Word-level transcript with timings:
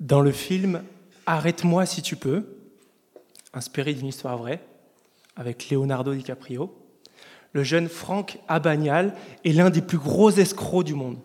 Dans 0.00 0.20
le 0.20 0.32
film 0.32 0.82
Arrête-moi 1.28 1.86
si 1.86 2.02
tu 2.02 2.14
peux, 2.14 2.44
inspiré 3.52 3.94
d'une 3.94 4.06
histoire 4.06 4.38
vraie, 4.38 4.62
avec 5.34 5.70
Leonardo 5.70 6.14
DiCaprio, 6.14 6.72
le 7.52 7.64
jeune 7.64 7.88
Franck 7.88 8.38
Abagnale 8.46 9.16
est 9.44 9.52
l'un 9.52 9.70
des 9.70 9.82
plus 9.82 9.98
gros 9.98 10.30
escrocs 10.30 10.84
du 10.84 10.94
monde. 10.94 11.18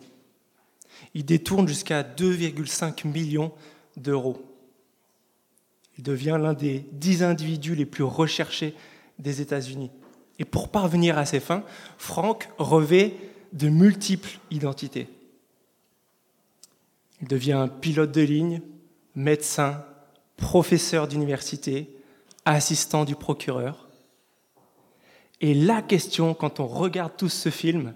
Il 1.14 1.24
détourne 1.24 1.68
jusqu'à 1.68 2.02
2,5 2.02 3.06
millions 3.06 3.52
d'euros. 3.96 4.42
Il 5.98 6.02
devient 6.02 6.38
l'un 6.40 6.54
des 6.54 6.86
dix 6.92 7.22
individus 7.22 7.74
les 7.74 7.86
plus 7.86 8.04
recherchés 8.04 8.74
des 9.18 9.40
États-Unis. 9.40 9.90
Et 10.38 10.44
pour 10.44 10.70
parvenir 10.70 11.18
à 11.18 11.26
ses 11.26 11.38
fins, 11.38 11.64
Franck 11.98 12.48
revêt 12.58 13.14
de 13.52 13.68
multiples 13.68 14.38
identités. 14.50 15.08
Il 17.22 17.28
devient 17.28 17.68
pilote 17.80 18.12
de 18.12 18.20
ligne, 18.20 18.60
médecin, 19.14 19.84
professeur 20.36 21.08
d'université, 21.08 21.96
assistant 22.44 23.04
du 23.04 23.14
procureur. 23.14 23.88
Et 25.40 25.54
la 25.54 25.82
question, 25.82 26.34
quand 26.34 26.60
on 26.60 26.66
regarde 26.66 27.16
tout 27.16 27.28
ce 27.28 27.48
film, 27.48 27.94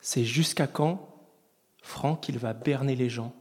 c'est 0.00 0.24
jusqu'à 0.24 0.66
quand 0.66 1.08
Franck 1.82 2.28
il 2.28 2.38
va 2.38 2.52
berner 2.52 2.96
les 2.96 3.08
gens? 3.08 3.32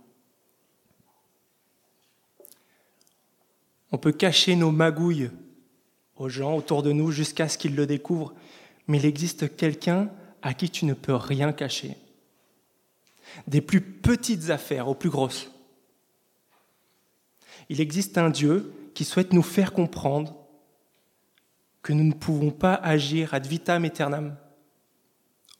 On 3.91 3.97
peut 3.97 4.11
cacher 4.11 4.55
nos 4.55 4.71
magouilles 4.71 5.29
aux 6.15 6.29
gens 6.29 6.55
autour 6.55 6.81
de 6.81 6.91
nous 6.91 7.11
jusqu'à 7.11 7.49
ce 7.49 7.57
qu'ils 7.57 7.75
le 7.75 7.85
découvrent, 7.85 8.33
mais 8.87 8.99
il 8.99 9.05
existe 9.05 9.55
quelqu'un 9.55 10.09
à 10.41 10.53
qui 10.53 10.69
tu 10.69 10.85
ne 10.85 10.93
peux 10.93 11.15
rien 11.15 11.51
cacher. 11.51 11.97
Des 13.47 13.61
plus 13.61 13.81
petites 13.81 14.49
affaires 14.49 14.87
aux 14.87 14.95
plus 14.95 15.09
grosses. 15.09 15.51
Il 17.69 17.79
existe 17.79 18.17
un 18.17 18.29
Dieu 18.29 18.73
qui 18.93 19.05
souhaite 19.05 19.33
nous 19.33 19.43
faire 19.43 19.73
comprendre 19.73 20.35
que 21.81 21.93
nous 21.93 22.03
ne 22.03 22.13
pouvons 22.13 22.51
pas 22.51 22.75
agir 22.75 23.33
ad 23.33 23.47
vitam 23.47 23.85
aeternam 23.85 24.37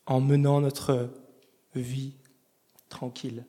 en 0.06 0.20
menant 0.20 0.62
notre 0.62 1.10
vie 1.76 2.14
tranquille. 2.90 3.46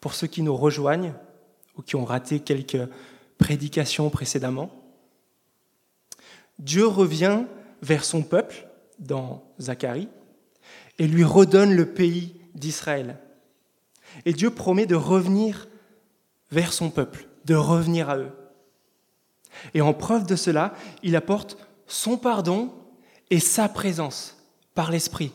Pour 0.00 0.14
ceux 0.14 0.26
qui 0.26 0.42
nous 0.42 0.56
rejoignent 0.56 1.14
ou 1.76 1.82
qui 1.82 1.96
ont 1.96 2.04
raté 2.04 2.40
quelques 2.40 2.88
prédications 3.36 4.10
précédemment, 4.10 4.70
Dieu 6.58 6.86
revient 6.86 7.44
vers 7.82 8.04
son 8.04 8.22
peuple 8.22 8.66
dans 8.98 9.44
Zacharie 9.60 10.08
et 10.98 11.06
lui 11.06 11.22
redonne 11.22 11.74
le 11.74 11.92
pays 11.92 12.37
d'Israël. 12.58 13.18
Et 14.24 14.32
Dieu 14.32 14.50
promet 14.50 14.86
de 14.86 14.94
revenir 14.94 15.68
vers 16.50 16.72
son 16.72 16.90
peuple, 16.90 17.26
de 17.44 17.54
revenir 17.54 18.10
à 18.10 18.18
eux. 18.18 18.32
Et 19.74 19.80
en 19.80 19.94
preuve 19.94 20.26
de 20.26 20.36
cela, 20.36 20.74
il 21.02 21.16
apporte 21.16 21.58
son 21.86 22.16
pardon 22.16 22.72
et 23.30 23.40
sa 23.40 23.68
présence 23.68 24.36
par 24.74 24.90
l'Esprit. 24.90 25.32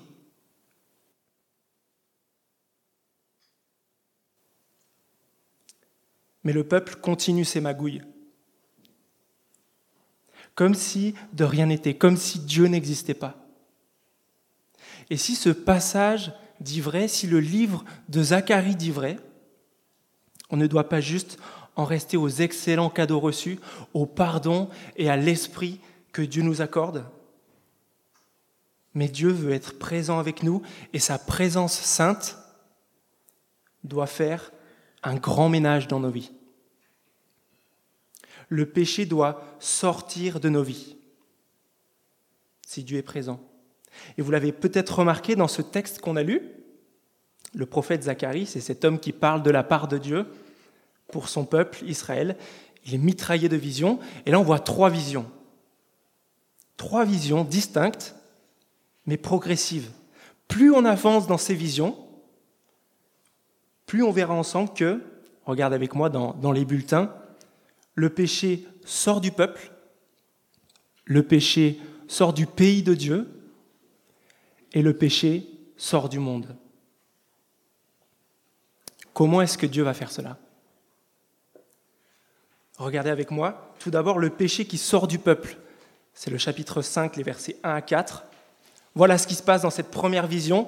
Mais 6.44 6.53
le 6.53 6.67
peuple 6.67 6.95
continue 6.95 7.45
ses 7.45 7.61
magouilles 7.61 8.01
comme 10.55 10.75
si 10.75 11.16
de 11.33 11.44
rien 11.44 11.67
n'était, 11.67 11.95
comme 11.95 12.17
si 12.17 12.39
Dieu 12.39 12.67
n'existait 12.67 13.13
pas. 13.13 13.35
Et 15.09 15.17
si 15.17 15.35
ce 15.35 15.49
passage 15.49 16.31
dit 16.59 16.82
vrai, 16.82 17.08
si 17.08 17.28
le 17.28 17.40
livre 17.40 17.84
de 18.09 18.23
Zacharie 18.23 18.76
dit 18.76 18.92
vrai, 18.92 19.18
on 20.50 20.58
ne 20.58 20.68
doit 20.68 20.90
pas 20.90 21.02
juste 21.02 21.38
en 21.76 21.86
rester 21.86 22.18
aux 22.18 22.30
excellents 22.30 22.90
cadeaux 22.90 23.20
reçus, 23.20 23.59
au 23.94 24.06
pardon 24.06 24.70
et 24.96 25.09
à 25.09 25.18
l'esprit 25.18 25.80
que 26.12 26.22
Dieu 26.22 26.44
nous 26.44 26.62
accorde. 26.62 27.06
Mais 28.94 29.08
Dieu 29.08 29.30
veut 29.30 29.53
être 29.53 29.80
présent 29.80 30.19
avec 30.19 30.44
nous 30.44 30.62
et 30.94 31.00
sa 31.00 31.18
présence 31.18 31.74
sainte 31.74 32.38
doit 33.84 34.08
faire 34.08 34.52
un 35.02 35.16
grand 35.16 35.50
ménage 35.50 35.88
dans 35.88 36.00
nos 36.00 36.12
vies 36.12 36.31
le 38.53 38.69
péché 38.69 39.06
doit 39.06 39.44
sortir 39.59 40.40
de 40.40 40.47
nos 40.47 40.62
vies, 40.62 40.96
si 42.66 42.84
Dieu 42.84 43.00
est 43.00 43.03
présent. 43.03 43.40
Et 44.18 44.22
vous 44.22 44.31
l'avez 44.31 44.52
peut-être 44.52 45.00
remarqué 45.00 45.36
dans 45.36 45.48
ce 45.48 45.62
texte 45.62 46.00
qu'on 46.00 46.16
a 46.16 46.24
lu, 46.24 46.42
le 47.54 47.66
prophète 47.66 48.04
Zacharie, 48.04 48.46
c'est 48.46 48.59
cet 48.59 48.84
homme 48.84 49.00
qui 49.00 49.12
parle 49.12 49.44
de 49.44 49.52
la 49.52 49.64
part 49.64 49.88
de 49.88 49.98
Dieu 49.98 50.26
pour 51.12 51.30
son 51.30 51.46
peuple, 51.46 51.84
Israël. 51.86 52.36
Il 52.86 52.96
est 52.96 53.00
mitraillé 53.00 53.48
de 53.48 53.56
visions, 53.56 54.00
et 54.26 54.31
là 54.31 54.40
on 54.40 54.44
voit 54.44 54.59
trois 54.59 54.90
visions. 54.90 55.30
Trois 56.78 57.06
visions 57.06 57.44
distinctes, 57.44 58.16
mais 59.06 59.18
progressives. 59.18 59.92
Plus 60.48 60.72
on 60.72 60.86
avance 60.86 61.28
dans 61.28 61.38
ces 61.38 61.54
visions, 61.54 61.96
plus 63.86 64.04
on 64.04 64.12
verra 64.12 64.34
ensemble 64.34 64.74
que, 64.74 65.02
regarde 65.46 65.74
avec 65.74 65.94
moi 65.94 66.10
dans, 66.10 66.34
dans 66.34 66.52
les 66.52 66.66
bulletins, 66.66 67.14
le 67.96 68.10
péché 68.10 68.66
sort 68.86 69.22
du 69.22 69.31
peuple, 69.31 69.72
le 71.06 71.22
péché 71.22 71.80
sort 72.08 72.34
du 72.34 72.48
pays 72.48 72.81
de 72.81 72.96
Dieu, 72.96 73.30
et 74.73 74.81
le 74.81 74.94
péché 74.94 75.47
sort 75.78 76.09
du 76.09 76.19
monde. 76.19 76.56
Comment 79.13 79.41
est-ce 79.41 79.57
que 79.57 79.66
Dieu 79.66 79.84
va 79.84 79.94
faire 79.94 80.11
cela? 80.11 80.38
Regardez 82.78 83.12
avec 83.12 83.29
moi, 83.29 83.73
tout 83.79 83.91
d'abord 83.91 84.17
le 84.17 84.31
péché 84.31 84.66
qui 84.66 84.78
sort 84.78 85.07
du 85.07 85.19
peuple. 85.19 85.57
C'est 86.13 86.31
le 86.31 86.38
chapitre 86.38 86.81
5, 86.81 87.16
les 87.16 87.23
versets 87.23 87.57
1 87.63 87.75
à 87.75 87.81
4. 87.81 88.23
Voilà 88.95 89.17
ce 89.17 89.28
qui 89.28 89.35
se 89.35 89.44
passe 89.44 89.62
dans 89.62 89.69
cette 89.69 89.91
première 89.91 90.28
vision. 90.28 90.67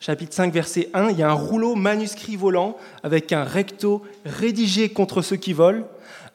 Chapitre 0.00 0.34
5, 0.34 0.52
verset 0.52 0.90
1, 0.94 1.10
il 1.10 1.18
y 1.18 1.22
a 1.22 1.30
un 1.30 1.34
rouleau 1.34 1.74
manuscrit 1.74 2.36
volant 2.36 2.76
avec 3.02 3.32
un 3.32 3.44
recto 3.44 4.02
rédigé 4.24 4.90
contre 4.90 5.22
ceux 5.22 5.36
qui 5.36 5.52
volent, 5.52 5.86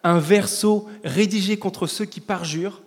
un 0.03 0.19
verso 0.19 0.87
rédigé 1.03 1.57
contre 1.57 1.85
ceux 1.85 2.05
qui 2.05 2.21
parjurent, 2.21 2.81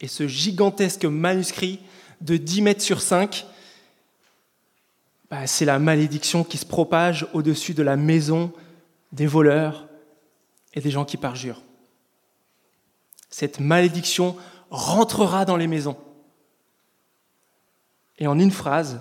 et 0.00 0.06
ce 0.08 0.28
gigantesque 0.28 1.04
manuscrit 1.04 1.80
de 2.20 2.36
10 2.36 2.62
mètres 2.62 2.82
sur 2.82 3.00
5, 3.00 3.46
bah, 5.30 5.46
c'est 5.46 5.64
la 5.64 5.78
malédiction 5.78 6.44
qui 6.44 6.58
se 6.58 6.66
propage 6.66 7.26
au-dessus 7.32 7.74
de 7.74 7.82
la 7.82 7.96
maison 7.96 8.52
des 9.12 9.26
voleurs 9.26 9.88
et 10.74 10.80
des 10.80 10.90
gens 10.90 11.04
qui 11.04 11.16
parjurent. 11.16 11.62
Cette 13.30 13.60
malédiction 13.60 14.36
rentrera 14.70 15.44
dans 15.44 15.56
les 15.56 15.66
maisons. 15.66 15.96
Et 18.18 18.26
en 18.26 18.38
une 18.38 18.50
phrase, 18.50 19.00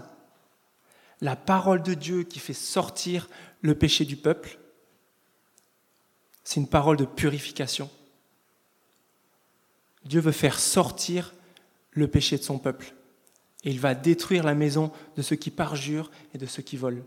la 1.21 1.35
parole 1.35 1.83
de 1.83 1.93
Dieu 1.93 2.23
qui 2.23 2.39
fait 2.39 2.53
sortir 2.53 3.27
le 3.61 3.75
péché 3.75 4.05
du 4.05 4.15
peuple 4.15 4.59
c'est 6.49 6.59
une 6.59 6.67
parole 6.67 6.97
de 6.97 7.05
purification. 7.05 7.91
Dieu 10.03 10.19
veut 10.19 10.31
faire 10.31 10.59
sortir 10.59 11.35
le 11.91 12.07
péché 12.07 12.39
de 12.39 12.43
son 12.43 12.57
peuple. 12.57 12.95
Et 13.63 13.71
il 13.71 13.79
va 13.79 13.95
détruire 13.95 14.43
la 14.43 14.55
maison 14.55 14.91
de 15.15 15.21
ceux 15.21 15.35
qui 15.35 15.51
parjurent 15.51 16.11
et 16.33 16.37
de 16.37 16.45
ceux 16.45 16.63
qui 16.63 16.77
volent. 16.77 17.03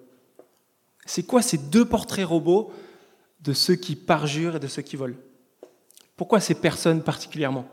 C'est 1.07 1.25
quoi 1.25 1.43
ces 1.43 1.59
deux 1.59 1.85
portraits 1.85 2.27
robots 2.27 2.73
de 3.41 3.53
ceux 3.53 3.75
qui 3.75 3.97
parjurent 3.97 4.57
et 4.57 4.61
de 4.61 4.67
ceux 4.67 4.83
qui 4.83 4.97
volent? 4.97 5.17
Pourquoi 6.17 6.41
ces 6.41 6.55
personnes 6.55 7.03
particulièrement? 7.03 7.67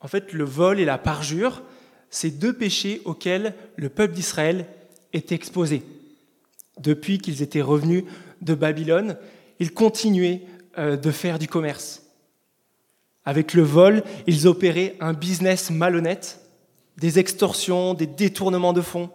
En 0.00 0.08
fait, 0.08 0.32
le 0.32 0.44
vol 0.44 0.78
et 0.78 0.84
la 0.84 0.98
parjure, 0.98 1.62
c'est 2.10 2.30
deux 2.30 2.52
péchés 2.52 3.00
auxquels 3.04 3.54
le 3.76 3.88
peuple 3.88 4.14
d'Israël 4.14 4.66
est 5.12 5.32
exposé 5.32 5.82
depuis 6.78 7.18
qu'ils 7.18 7.42
étaient 7.42 7.62
revenus 7.62 8.04
de 8.40 8.54
Babylone, 8.54 9.16
ils 9.58 9.72
continuaient 9.72 10.42
euh, 10.78 10.96
de 10.96 11.10
faire 11.10 11.38
du 11.38 11.48
commerce. 11.48 12.02
Avec 13.24 13.54
le 13.54 13.62
vol, 13.62 14.02
ils 14.26 14.48
opéraient 14.48 14.96
un 15.00 15.12
business 15.12 15.70
malhonnête, 15.70 16.40
des 16.96 17.18
extorsions, 17.18 17.94
des 17.94 18.06
détournements 18.06 18.72
de 18.72 18.80
fonds. 18.80 19.10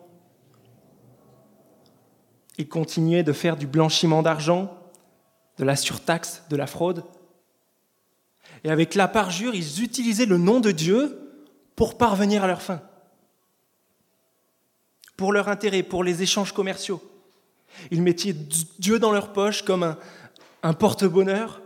Ils 2.58 2.68
continuaient 2.68 3.24
de 3.24 3.34
faire 3.34 3.56
du 3.56 3.68
blanchiment 3.68 4.24
d'argent, 4.24 4.76
de 5.58 5.64
la 5.64 5.76
surtaxe, 5.76 6.44
de 6.50 6.56
la 6.56 6.68
fraude. 6.68 7.04
Et 8.64 8.72
avec 8.72 8.96
la 8.96 9.08
parjure, 9.08 9.54
ils 9.54 9.84
utilisaient 9.84 10.26
le 10.26 10.38
nom 10.38 10.60
de 10.60 10.72
Dieu 10.72 11.28
pour 11.76 11.98
parvenir 11.98 12.44
à 12.44 12.48
leur 12.48 12.62
fin, 12.62 12.82
pour 15.16 15.32
leur 15.32 15.48
intérêt, 15.48 15.84
pour 15.84 16.04
les 16.04 16.24
échanges 16.24 16.52
commerciaux. 16.52 17.02
Ils 17.92 18.02
mettaient 18.02 18.36
Dieu 18.80 18.98
dans 19.00 19.12
leur 19.12 19.34
poche 19.34 19.62
comme 19.62 19.96
un, 20.64 20.74
porte-bonheur. 20.74 21.62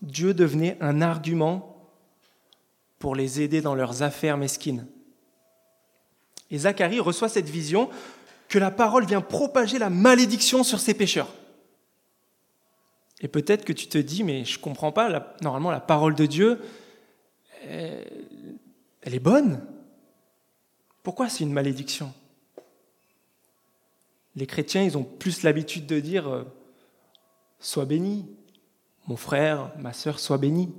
Dieu 0.00 0.32
devenait 0.32 0.78
un 0.80 1.02
argument 1.02 1.75
pour 2.98 3.14
les 3.14 3.40
aider 3.40 3.60
dans 3.60 3.74
leurs 3.74 4.02
affaires 4.02 4.36
mesquines. 4.36 4.86
Et 6.50 6.58
Zacharie 6.58 7.00
reçoit 7.00 7.28
cette 7.28 7.48
vision 7.48 7.90
que 8.48 8.58
la 8.58 8.70
parole 8.70 9.04
vient 9.04 9.20
propager 9.20 9.78
la 9.78 9.90
malédiction 9.90 10.62
sur 10.62 10.80
ces 10.80 10.94
pécheurs. 10.94 11.32
Et 13.20 13.28
peut-être 13.28 13.64
que 13.64 13.72
tu 13.72 13.88
te 13.88 13.98
dis, 13.98 14.22
mais 14.22 14.44
je 14.44 14.58
ne 14.58 14.62
comprends 14.62 14.92
pas, 14.92 15.34
normalement 15.42 15.70
la 15.70 15.80
parole 15.80 16.14
de 16.14 16.26
Dieu, 16.26 16.60
elle, 17.62 19.14
est 19.14 19.20
bonne. 19.20 19.64
Pourquoi 21.02 21.28
c'est 21.28 21.44
une 21.44 21.52
malédiction? 21.52 22.12
Les 24.36 24.46
chrétiens, 24.46 24.82
ils 24.82 24.98
ont 24.98 25.02
plus 25.02 25.42
l'habitude 25.42 25.86
de 25.86 25.98
dire, 25.98 26.28
euh, 26.28 26.44
sois 27.58 27.86
béni, 27.86 28.26
mon 29.06 29.16
frère, 29.16 29.72
ma 29.78 29.94
sœur, 29.94 30.20
sois 30.20 30.36
béni. 30.36 30.74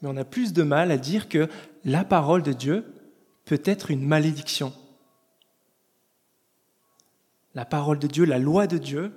Mais 0.00 0.08
on 0.08 0.16
a 0.16 0.24
plus 0.24 0.52
de 0.52 0.62
mal 0.62 0.90
à 0.90 0.98
dire 0.98 1.28
que 1.28 1.48
la 1.84 2.04
parole 2.04 2.42
de 2.42 2.52
Dieu 2.52 2.84
peut 3.44 3.62
être 3.64 3.90
une 3.90 4.04
malédiction. 4.04 4.72
La 7.54 7.64
parole 7.64 7.98
de 7.98 8.06
Dieu, 8.06 8.24
la 8.24 8.38
loi 8.38 8.66
de 8.66 8.76
Dieu, 8.76 9.12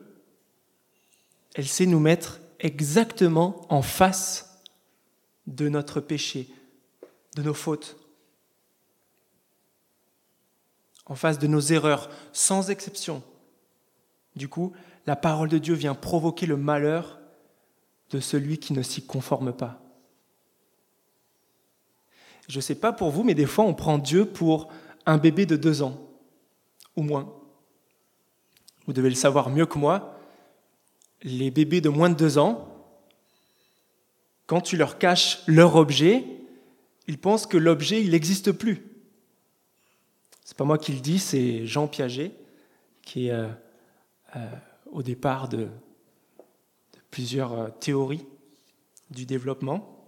elle 1.55 1.67
sait 1.67 1.85
nous 1.85 1.99
mettre 1.99 2.39
exactement 2.59 3.65
en 3.69 3.81
face 3.81 4.63
de 5.47 5.67
notre 5.67 5.99
péché, 5.99 6.47
de 7.35 7.43
nos 7.43 7.53
fautes, 7.53 7.97
en 11.05 11.15
face 11.15 11.39
de 11.39 11.47
nos 11.47 11.59
erreurs, 11.59 12.09
sans 12.31 12.69
exception. 12.69 13.23
Du 14.35 14.47
coup, 14.47 14.73
la 15.05 15.15
parole 15.15 15.49
de 15.49 15.57
Dieu 15.57 15.73
vient 15.73 15.95
provoquer 15.95 16.45
le 16.45 16.55
malheur 16.55 17.19
de 18.11 18.19
celui 18.19 18.59
qui 18.59 18.73
ne 18.73 18.83
s'y 18.83 19.05
conforme 19.05 19.51
pas. 19.51 19.81
Je 22.49 22.57
ne 22.57 22.61
sais 22.61 22.75
pas 22.75 22.91
pour 22.91 23.11
vous, 23.11 23.23
mais 23.23 23.33
des 23.33 23.45
fois 23.45 23.63
on 23.63 23.73
prend 23.73 23.97
Dieu 23.97 24.25
pour 24.25 24.67
un 25.05 25.17
bébé 25.17 25.45
de 25.45 25.55
deux 25.55 25.81
ans, 25.81 25.97
ou 26.97 27.03
moins. 27.03 27.33
Vous 28.85 28.91
devez 28.91 29.09
le 29.09 29.15
savoir 29.15 29.49
mieux 29.49 29.65
que 29.65 29.77
moi, 29.77 30.19
les 31.23 31.51
bébés 31.51 31.79
de 31.79 31.87
moins 31.89 32.09
de 32.09 32.15
deux 32.15 32.37
ans, 32.37 32.67
quand 34.45 34.59
tu 34.61 34.75
leur 34.75 34.97
caches 34.97 35.39
leur 35.47 35.75
objet, 35.75 36.25
ils 37.07 37.19
pensent 37.19 37.45
que 37.45 37.57
l'objet, 37.57 38.03
il 38.03 38.11
n'existe 38.11 38.51
plus. 38.51 38.83
C'est 40.43 40.57
pas 40.57 40.65
moi 40.65 40.77
qui 40.77 40.91
le 40.91 40.99
dis, 40.99 41.19
c'est 41.19 41.65
Jean 41.65 41.87
Piaget, 41.87 42.33
qui 43.03 43.27
est 43.27 43.31
euh, 43.31 43.47
euh, 44.35 44.49
au 44.91 45.03
départ 45.03 45.47
de, 45.47 45.69
plusieurs 47.11 47.53
euh, 47.53 47.69
théories 47.79 48.25
du 49.09 49.25
développement. 49.25 49.98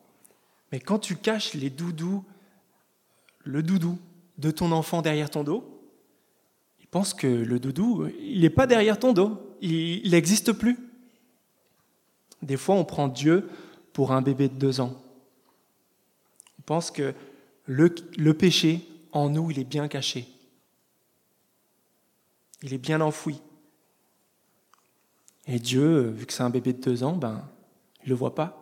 Mais 0.71 0.79
quand 0.79 0.99
tu 0.99 1.15
caches 1.15 1.53
les 1.53 1.69
doudous, 1.69 2.23
le 3.39 3.63
doudou 3.63 3.99
de 4.37 4.51
ton 4.51 4.71
enfant 4.71 5.01
derrière 5.01 5.29
ton 5.29 5.43
dos, 5.43 5.67
il 6.79 6.87
pense 6.87 7.13
que 7.13 7.27
le 7.27 7.59
doudou, 7.59 8.07
il 8.19 8.41
n'est 8.41 8.49
pas 8.49 8.67
derrière 8.67 8.99
ton 8.99 9.13
dos, 9.13 9.55
il 9.61 10.11
n'existe 10.11 10.53
plus. 10.53 10.77
Des 12.41 12.57
fois, 12.57 12.75
on 12.75 12.85
prend 12.85 13.07
Dieu 13.07 13.47
pour 13.93 14.11
un 14.11 14.21
bébé 14.21 14.49
de 14.49 14.55
deux 14.55 14.79
ans. 14.81 15.01
On 16.59 16.61
pense 16.63 16.91
que 16.91 17.13
le, 17.65 18.33
péché, 18.33 18.87
en 19.11 19.29
nous, 19.29 19.51
il 19.51 19.59
est 19.59 19.65
bien 19.65 19.87
caché. 19.87 20.27
Il 22.63 22.73
est 22.73 22.79
bien 22.79 23.01
enfoui. 23.01 23.41
Et 25.47 25.59
Dieu, 25.59 26.09
vu 26.09 26.25
que 26.25 26.33
c'est 26.33 26.43
un 26.43 26.49
bébé 26.49 26.73
de 26.73 26.81
deux 26.81 27.03
ans, 27.03 27.15
ben, 27.15 27.47
il 28.03 28.05
ne 28.05 28.09
le 28.09 28.15
voit 28.15 28.35
pas. 28.35 28.60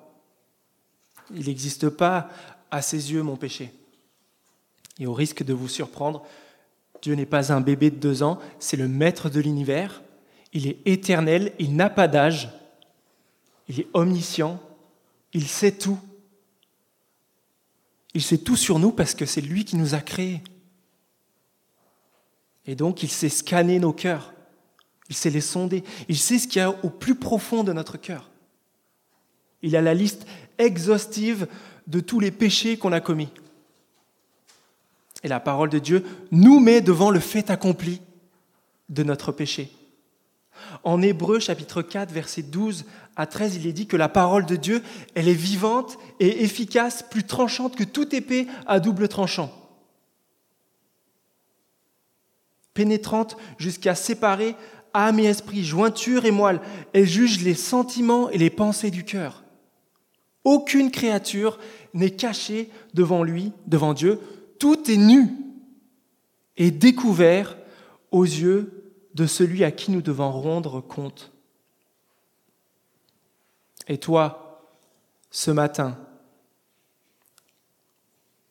Il 1.36 1.48
n'existe 1.48 1.90
pas 1.90 2.30
à 2.72 2.82
ses 2.82 3.12
yeux 3.14 3.24
mon 3.24 3.36
péché. 3.36 3.72
Et 5.00 5.08
au 5.08 5.14
risque 5.14 5.44
de 5.44 5.54
vous 5.54 5.68
surprendre, 5.68 6.26
Dieu 7.02 7.16
n'est 7.16 7.26
pas 7.26 7.54
un 7.54 7.62
bébé 7.62 7.90
de 7.90 7.96
deux 7.96 8.24
ans, 8.24 8.40
c'est 8.60 8.78
le 8.78 8.88
maître 8.88 9.30
de 9.30 9.40
l'univers. 9.40 10.02
Il 10.52 10.68
est 10.68 10.80
éternel, 10.86 11.54
il 11.60 11.76
n'a 11.76 11.90
pas 11.90 12.08
d'âge, 12.08 12.50
il 13.68 13.80
est 13.80 13.88
omniscient, 13.94 14.60
il 15.34 15.48
sait 15.48 15.72
tout. 15.72 16.00
Il 18.14 18.22
sait 18.22 18.40
tout 18.40 18.56
sur 18.56 18.80
nous 18.80 18.92
parce 18.92 19.14
que 19.14 19.26
c'est 19.26 19.42
lui 19.42 19.66
qui 19.66 19.76
nous 19.76 19.94
a 19.94 20.00
créés. 20.00 20.42
Et 22.66 22.76
donc 22.76 23.04
il 23.04 23.10
sait 23.10 23.30
scanner 23.30 23.80
nos 23.80 23.94
cœurs, 23.94 24.34
il 25.10 25.16
sait 25.16 25.30
les 25.30 25.42
sonder, 25.42 25.84
il 26.08 26.18
sait 26.18 26.38
ce 26.38 26.48
qu'il 26.48 26.58
y 26.58 26.62
a 26.62 26.72
au 26.84 26.90
plus 26.90 27.16
profond 27.16 27.64
de 27.64 27.74
notre 27.74 27.98
cœur. 27.98 28.30
Il 29.62 29.76
a 29.76 29.82
la 29.82 29.94
liste 29.94 30.26
exhaustive 30.60 31.48
de 31.88 32.00
tous 32.00 32.20
les 32.20 32.32
péchés 32.32 32.78
qu'on 32.78 32.92
a 32.92 33.00
commis. 33.00 33.30
Et 35.24 35.28
la 35.28 35.40
parole 35.40 35.70
de 35.70 35.80
Dieu 35.80 36.06
nous 36.32 36.60
met 36.60 36.82
devant 36.82 37.10
le 37.10 37.20
fait 37.20 37.50
accompli 37.50 38.02
de 38.90 39.04
notre 39.04 39.32
péché. 39.32 39.72
En 40.84 41.02
Hébreu 41.02 41.40
chapitre 41.40 41.82
4 41.82 42.12
verset 42.12 42.44
12 42.44 42.86
à 43.16 43.26
13, 43.26 43.56
il 43.56 43.68
est 43.68 43.74
dit 43.74 43.88
que 43.88 43.98
la 43.98 44.10
parole 44.10 44.46
de 44.46 44.56
Dieu, 44.56 44.84
elle 45.16 45.28
est 45.28 45.34
vivante 45.34 45.98
et 46.20 46.44
efficace, 46.44 47.04
plus 47.04 47.24
tranchante 47.24 47.76
que 47.76 47.84
toute 47.84 48.14
épée 48.14 48.48
à 48.66 48.80
double 48.80 49.08
tranchant. 49.08 49.52
Pénétrante 52.74 53.36
jusqu'à 53.58 53.96
séparer 53.96 54.56
âme 54.94 55.20
et 55.20 55.26
esprit, 55.26 55.64
jointure 55.64 56.26
et 56.26 56.32
moelle. 56.32 56.62
Elle 56.94 57.08
juge 57.08 57.44
les 57.44 57.56
sentiments 57.56 58.30
et 58.30 58.38
les 58.38 58.50
pensées 58.50 58.92
du 58.92 59.04
cœur. 59.04 59.44
Aucune 60.50 60.90
créature 60.90 61.60
n'est 61.94 62.16
cachée 62.16 62.72
devant 62.96 63.22
lui, 63.22 63.52
devant 63.68 63.94
Dieu. 63.94 64.20
Tout 64.58 64.90
est 64.90 64.98
nu 64.98 65.30
et 66.58 66.72
découvert 66.72 67.56
aux 68.10 68.24
yeux 68.24 68.96
de 69.14 69.28
celui 69.28 69.64
à 69.64 69.70
qui 69.70 69.92
nous 69.92 70.02
devons 70.02 70.32
rendre 70.32 70.82
compte. 70.82 71.32
Et 73.88 74.00
toi, 74.00 74.68
ce 75.30 75.52
matin, 75.52 76.00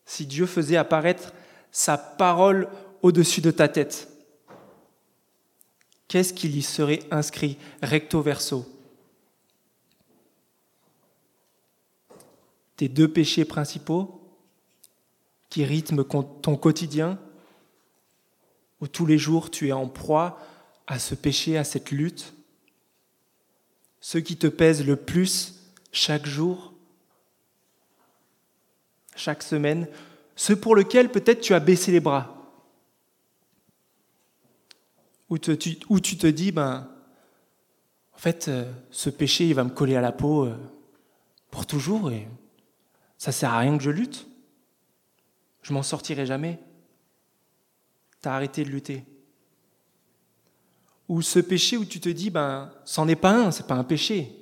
si 0.06 0.24
Dieu 0.24 0.46
faisait 0.46 0.76
apparaître 0.76 1.32
sa 1.72 1.98
parole 1.98 2.68
au-dessus 3.02 3.40
de 3.40 3.50
ta 3.50 3.66
tête, 3.66 4.08
qu'est-ce 6.06 6.32
qu'il 6.32 6.56
y 6.56 6.62
serait 6.62 7.00
inscrit 7.10 7.58
recto 7.82 8.22
verso? 8.22 8.77
Tes 12.78 12.88
deux 12.88 13.08
péchés 13.08 13.44
principaux 13.44 14.20
qui 15.50 15.64
rythment 15.64 16.04
ton 16.04 16.56
quotidien, 16.56 17.18
où 18.80 18.86
tous 18.86 19.04
les 19.04 19.18
jours 19.18 19.50
tu 19.50 19.66
es 19.66 19.72
en 19.72 19.88
proie 19.88 20.38
à 20.86 21.00
ce 21.00 21.16
péché, 21.16 21.58
à 21.58 21.64
cette 21.64 21.90
lutte, 21.90 22.34
ceux 24.00 24.20
qui 24.20 24.36
te 24.36 24.46
pèsent 24.46 24.86
le 24.86 24.94
plus 24.94 25.72
chaque 25.90 26.24
jour, 26.24 26.72
chaque 29.16 29.42
semaine, 29.42 29.88
ceux 30.36 30.54
pour 30.54 30.76
lesquels 30.76 31.10
peut-être 31.10 31.40
tu 31.40 31.54
as 31.54 31.60
baissé 31.60 31.90
les 31.90 31.98
bras, 31.98 32.36
où, 35.30 35.36
tu, 35.36 35.58
te 35.58 36.26
dis, 36.28 36.52
ben, 36.52 36.88
en 38.14 38.18
fait, 38.18 38.46
euh, 38.46 38.72
ce 38.92 39.10
péché, 39.10 39.48
il 39.48 39.54
va 39.54 39.64
me 39.64 39.70
coller 39.70 39.96
à 39.96 40.00
la 40.00 40.12
peau 40.12 40.44
euh, 40.44 40.56
pour 41.50 41.66
toujours 41.66 42.12
ça 43.18 43.32
sert 43.32 43.52
à 43.52 43.58
rien 43.58 43.76
que 43.76 43.82
je 43.82 43.90
lutte. 43.90 44.26
Je 45.62 45.72
m'en 45.72 45.82
sortirai 45.82 46.24
jamais. 46.24 46.58
Tu 48.22 48.28
as 48.28 48.34
arrêté 48.34 48.64
de 48.64 48.70
lutter. 48.70 49.04
Ou 51.08 51.22
ce 51.22 51.38
péché 51.38 51.76
où 51.76 51.84
tu 51.84 52.00
te 52.00 52.08
dis, 52.08 52.30
ben, 52.30 52.72
c'en 52.84 53.08
est 53.08 53.16
pas 53.16 53.32
un, 53.32 53.50
c'est 53.50 53.66
pas 53.66 53.74
un 53.74 53.84
péché. 53.84 54.34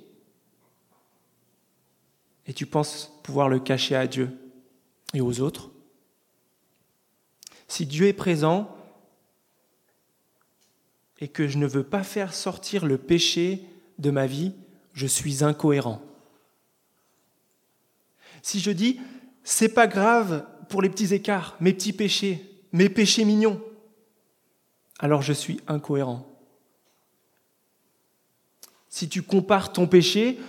Et 2.45 2.53
tu 2.53 2.65
penses 2.65 3.11
pouvoir 3.23 3.49
le 3.49 3.59
cacher 3.59 3.95
à 3.95 4.07
Dieu 4.07 4.37
et 5.13 5.21
aux 5.21 5.41
autres. 5.41 5.71
Si 7.67 7.85
Dieu 7.85 8.07
est 8.07 8.13
présent, 8.13 8.73
et 11.19 11.27
que 11.27 11.47
je 11.47 11.57
ne 11.57 11.65
veux 11.65 11.83
pas 11.83 12.03
faire 12.03 12.33
sortir 12.33 12.85
le 12.85 12.97
péché 12.97 13.63
de 13.97 14.11
ma 14.11 14.27
vie, 14.27 14.53
je 14.93 15.07
suis 15.07 15.43
incohérent. 15.43 16.01
Si 18.47 18.61
je 18.61 18.71
dis, 18.71 18.97
c'est 19.43 19.67
pas 19.67 19.87
grave 19.87 20.47
pour 20.69 20.81
les 20.81 20.87
petits 20.87 21.13
écarts, 21.13 21.57
mes 21.59 21.73
petits 21.73 21.91
péchés, 21.91 22.49
mes 22.71 22.87
péchés 22.87 23.25
mignons, 23.25 23.61
alors 24.99 25.21
je 25.21 25.33
suis 25.33 25.59
incohérent. 25.67 26.25
Si 28.87 29.09
tu 29.09 29.21
compares 29.21 29.73
ton 29.73 29.85
péché 29.85 30.39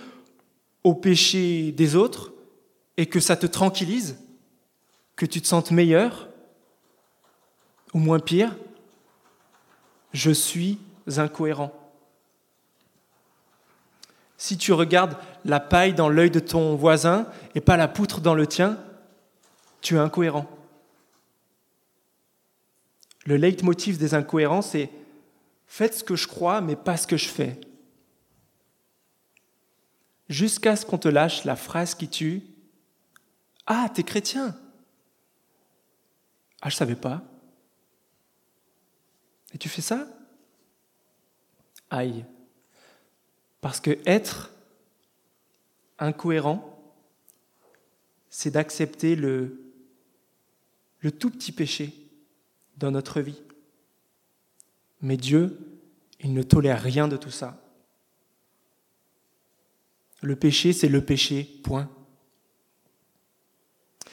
au 0.85 0.93
péché 0.93 1.73
des 1.73 1.97
autres 1.97 2.31
et 2.95 3.05
que 3.05 3.19
ça 3.19 3.35
te 3.35 3.45
tranquillise, 3.45 4.17
que 5.17 5.25
tu 5.25 5.41
te 5.41 5.47
sentes 5.47 5.71
meilleur 5.71 6.29
ou 7.93 7.99
moins 7.99 8.19
pire, 8.19 8.55
je 10.13 10.31
suis 10.31 10.79
incohérent. 11.17 11.73
Si 14.39 14.57
tu 14.57 14.71
regardes 14.71 15.17
la 15.43 15.59
paille 15.59 15.93
dans 15.93 16.07
l'œil 16.07 16.31
de 16.31 16.39
ton 16.39 16.73
voisin 16.73 17.27
et 17.55 17.61
pas 17.61 17.75
la 17.75 17.89
poutre 17.89 18.21
dans 18.21 18.33
le 18.33 18.47
tien, 18.47 18.81
tu 19.81 19.95
es 19.95 19.99
incohérent. 19.99 20.49
Le 23.25 23.35
leitmotiv 23.35 23.97
des 23.97 24.13
incohérents, 24.13 24.61
c'est 24.61 24.89
faites 25.67 25.93
ce 25.93 26.05
que 26.05 26.15
je 26.15 26.29
crois, 26.29 26.61
mais 26.61 26.77
pas 26.77 26.95
ce 26.95 27.05
que 27.05 27.17
je 27.17 27.27
fais. 27.27 27.59
Jusqu'à 30.29 30.77
ce 30.77 30.85
qu'on 30.85 30.97
te 30.97 31.09
lâche 31.09 31.43
la 31.43 31.57
phrase 31.57 31.93
qui 31.93 32.07
tue 32.07 32.43
Ah, 33.65 33.89
t'es 33.93 34.03
chrétien 34.03 34.55
Ah, 36.61 36.69
je 36.69 36.77
savais 36.77 36.95
pas. 36.95 37.21
Et 39.53 39.57
tu 39.57 39.67
fais 39.67 39.81
ça? 39.81 40.07
Aïe. 41.89 42.23
Parce 43.61 43.79
que 43.79 43.97
être 44.05 44.53
incohérent, 45.97 46.65
c'est 48.29 48.51
d'accepter 48.51 49.15
le, 49.15 49.73
le 50.99 51.11
tout 51.11 51.29
petit 51.29 51.51
péché 51.51 51.93
dans 52.77 52.91
notre 52.91 53.21
vie. 53.21 53.41
Mais 55.01 55.17
Dieu, 55.17 55.57
il 56.19 56.33
ne 56.33 56.43
tolère 56.43 56.81
rien 56.81 57.07
de 57.07 57.17
tout 57.17 57.31
ça. 57.31 57.61
Le 60.21 60.35
péché, 60.35 60.73
c'est 60.73 60.89
le 60.89 61.03
péché, 61.03 61.43
point. 61.63 61.89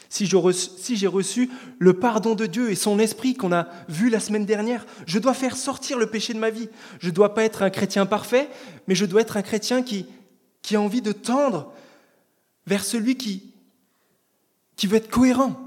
Si 0.09 0.27
j'ai 0.27 1.07
reçu 1.07 1.51
le 1.79 1.95
pardon 1.95 2.35
de 2.35 2.47
Dieu 2.47 2.71
et 2.71 2.77
son 2.77 2.99
esprit 2.99 3.35
qu'on 3.35 3.53
a 3.53 3.69
vu 3.89 4.09
la 4.09 4.21
semaine 4.21 4.47
dernière, 4.47 4.87
je 5.07 5.19
dois 5.19 5.35
faire 5.35 5.57
sortir 5.57 5.99
le 5.99 6.07
péché 6.07 6.33
de 6.33 6.39
ma 6.39 6.51
vie. 6.51 6.69
Je 7.01 7.09
ne 7.09 7.15
dois 7.15 7.35
pas 7.35 7.45
être 7.45 7.63
un 7.63 7.71
chrétien 7.71 8.07
parfait, 8.07 8.49
mais 8.87 8.95
je 8.95 9.05
dois 9.05 9.23
être 9.23 9.37
un 9.37 9.43
chrétien 9.43 9.83
qui, 9.83 10.07
a 10.73 10.81
envie 10.81 11.03
de 11.03 11.13
tendre 11.13 11.73
vers 12.67 12.85
celui 12.85 13.17
qui 13.17 13.53
veut 14.85 14.97
être 14.97 15.11
cohérent. 15.11 15.67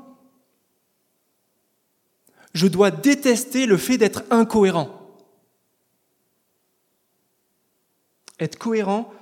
Je 2.53 2.67
dois 2.67 2.91
détester 2.91 3.65
le 3.65 3.77
fait 3.77 3.97
d'être 3.97 4.23
incohérent. 4.31 4.89
Être 8.39 8.57
cohérent 8.57 9.13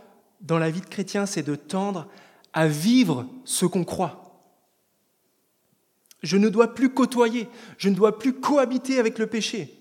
dans 0.42 0.60
la 0.60 0.70
vie 0.70 0.82
de 0.82 0.86
chrétien, 0.86 1.26
c'est 1.26 1.44
de 1.44 1.56
tendre 1.56 2.08
à 2.54 2.68
vivre 2.68 3.28
ce 3.46 3.66
qu'on 3.66 3.84
croit. 3.84 4.27
Je 6.24 6.38
ne 6.38 6.50
dois 6.50 6.74
plus 6.74 6.94
côtoyer, 6.94 7.48
je 7.78 7.90
ne 7.90 7.96
dois 7.96 8.18
plus 8.18 8.34
cohabiter 8.34 9.00
avec 9.00 9.20
le 9.20 9.28
péché. 9.28 9.74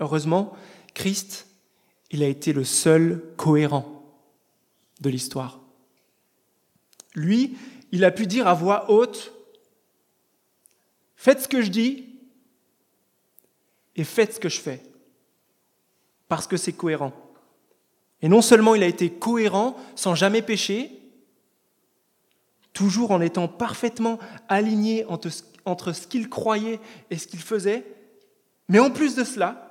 Heureusement, 0.00 0.56
Christ, 0.94 1.46
il 2.10 2.22
a 2.22 2.28
été 2.28 2.52
le 2.52 2.64
seul 2.64 3.22
cohérent 3.36 4.02
de 5.00 5.10
l'histoire. 5.10 5.60
Lui, 7.14 7.56
il 7.92 8.04
a 8.04 8.10
pu 8.10 8.26
dire 8.26 8.46
à 8.46 8.54
voix 8.54 8.90
haute, 8.90 9.32
faites 11.14 11.42
ce 11.42 11.48
que 11.48 11.62
je 11.62 11.70
dis 11.70 12.08
et 13.96 14.04
faites 14.04 14.34
ce 14.34 14.40
que 14.40 14.48
je 14.48 14.60
fais, 14.60 14.82
parce 16.28 16.46
que 16.46 16.56
c'est 16.56 16.72
cohérent. 16.72 17.12
Et 18.22 18.28
non 18.28 18.40
seulement 18.40 18.74
il 18.74 18.82
a 18.82 18.88
été 18.88 19.10
cohérent 19.10 19.76
sans 19.94 20.14
jamais 20.14 20.42
pécher, 20.42 21.01
toujours 22.72 23.10
en 23.10 23.20
étant 23.20 23.48
parfaitement 23.48 24.18
aligné 24.48 25.04
entre, 25.06 25.92
ce 25.92 26.06
qu'il 26.06 26.28
croyait 26.28 26.80
et 27.10 27.18
ce 27.18 27.26
qu'il 27.26 27.40
faisait, 27.40 27.84
mais 28.68 28.78
en 28.78 28.90
plus 28.90 29.14
de 29.14 29.24
cela, 29.24 29.68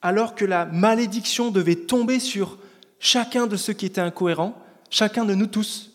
alors 0.00 0.34
que 0.34 0.44
la 0.44 0.66
malédiction 0.66 1.50
devait 1.50 1.76
tomber 1.76 2.20
sur 2.20 2.58
chacun 2.98 3.46
de 3.46 3.56
ceux 3.56 3.72
qui 3.72 3.86
étaient 3.86 4.00
incohérents, 4.00 4.56
chacun 4.90 5.24
de 5.24 5.34
nous 5.34 5.46
tous, 5.46 5.92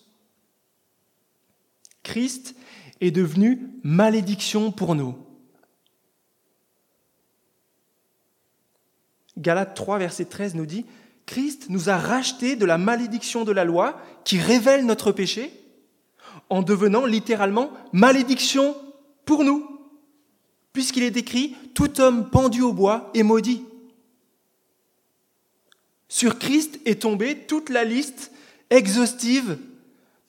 Christ 2.04 2.56
est 3.02 3.12
devenu 3.12 3.70
malédiction 3.84 4.72
pour 4.72 4.96
nous. 4.96 5.16
Galates 9.38 9.76
3, 9.76 10.00
verset 10.00 10.26
13 10.26 10.56
nous 10.56 10.66
dit, 10.66 10.86
Christ 11.30 11.68
nous 11.70 11.90
a 11.90 11.98
rachetés 11.98 12.56
de 12.56 12.66
la 12.66 12.80
malédiction 12.80 13.44
de 13.44 13.52
la 13.52 13.64
loi 13.64 14.02
qui 14.26 14.40
révèle 14.40 14.88
notre 14.88 15.12
péché 15.12 15.52
en 16.50 16.64
devenant 16.64 17.06
littéralement 17.06 17.72
malédiction 17.94 18.76
pour 19.26 19.44
nous, 19.44 19.80
puisqu'il 20.74 21.04
est 21.04 21.18
écrit 21.18 21.56
Tout 21.76 22.02
homme 22.02 22.32
pendu 22.32 22.64
au 22.64 22.74
bois 22.74 23.12
est 23.14 23.22
maudit. 23.22 23.64
Sur 26.08 26.40
Christ 26.40 26.80
est 26.86 27.04
tombée 27.04 27.46
toute 27.46 27.70
la 27.70 27.84
liste 27.84 28.32
exhaustive, 28.72 29.60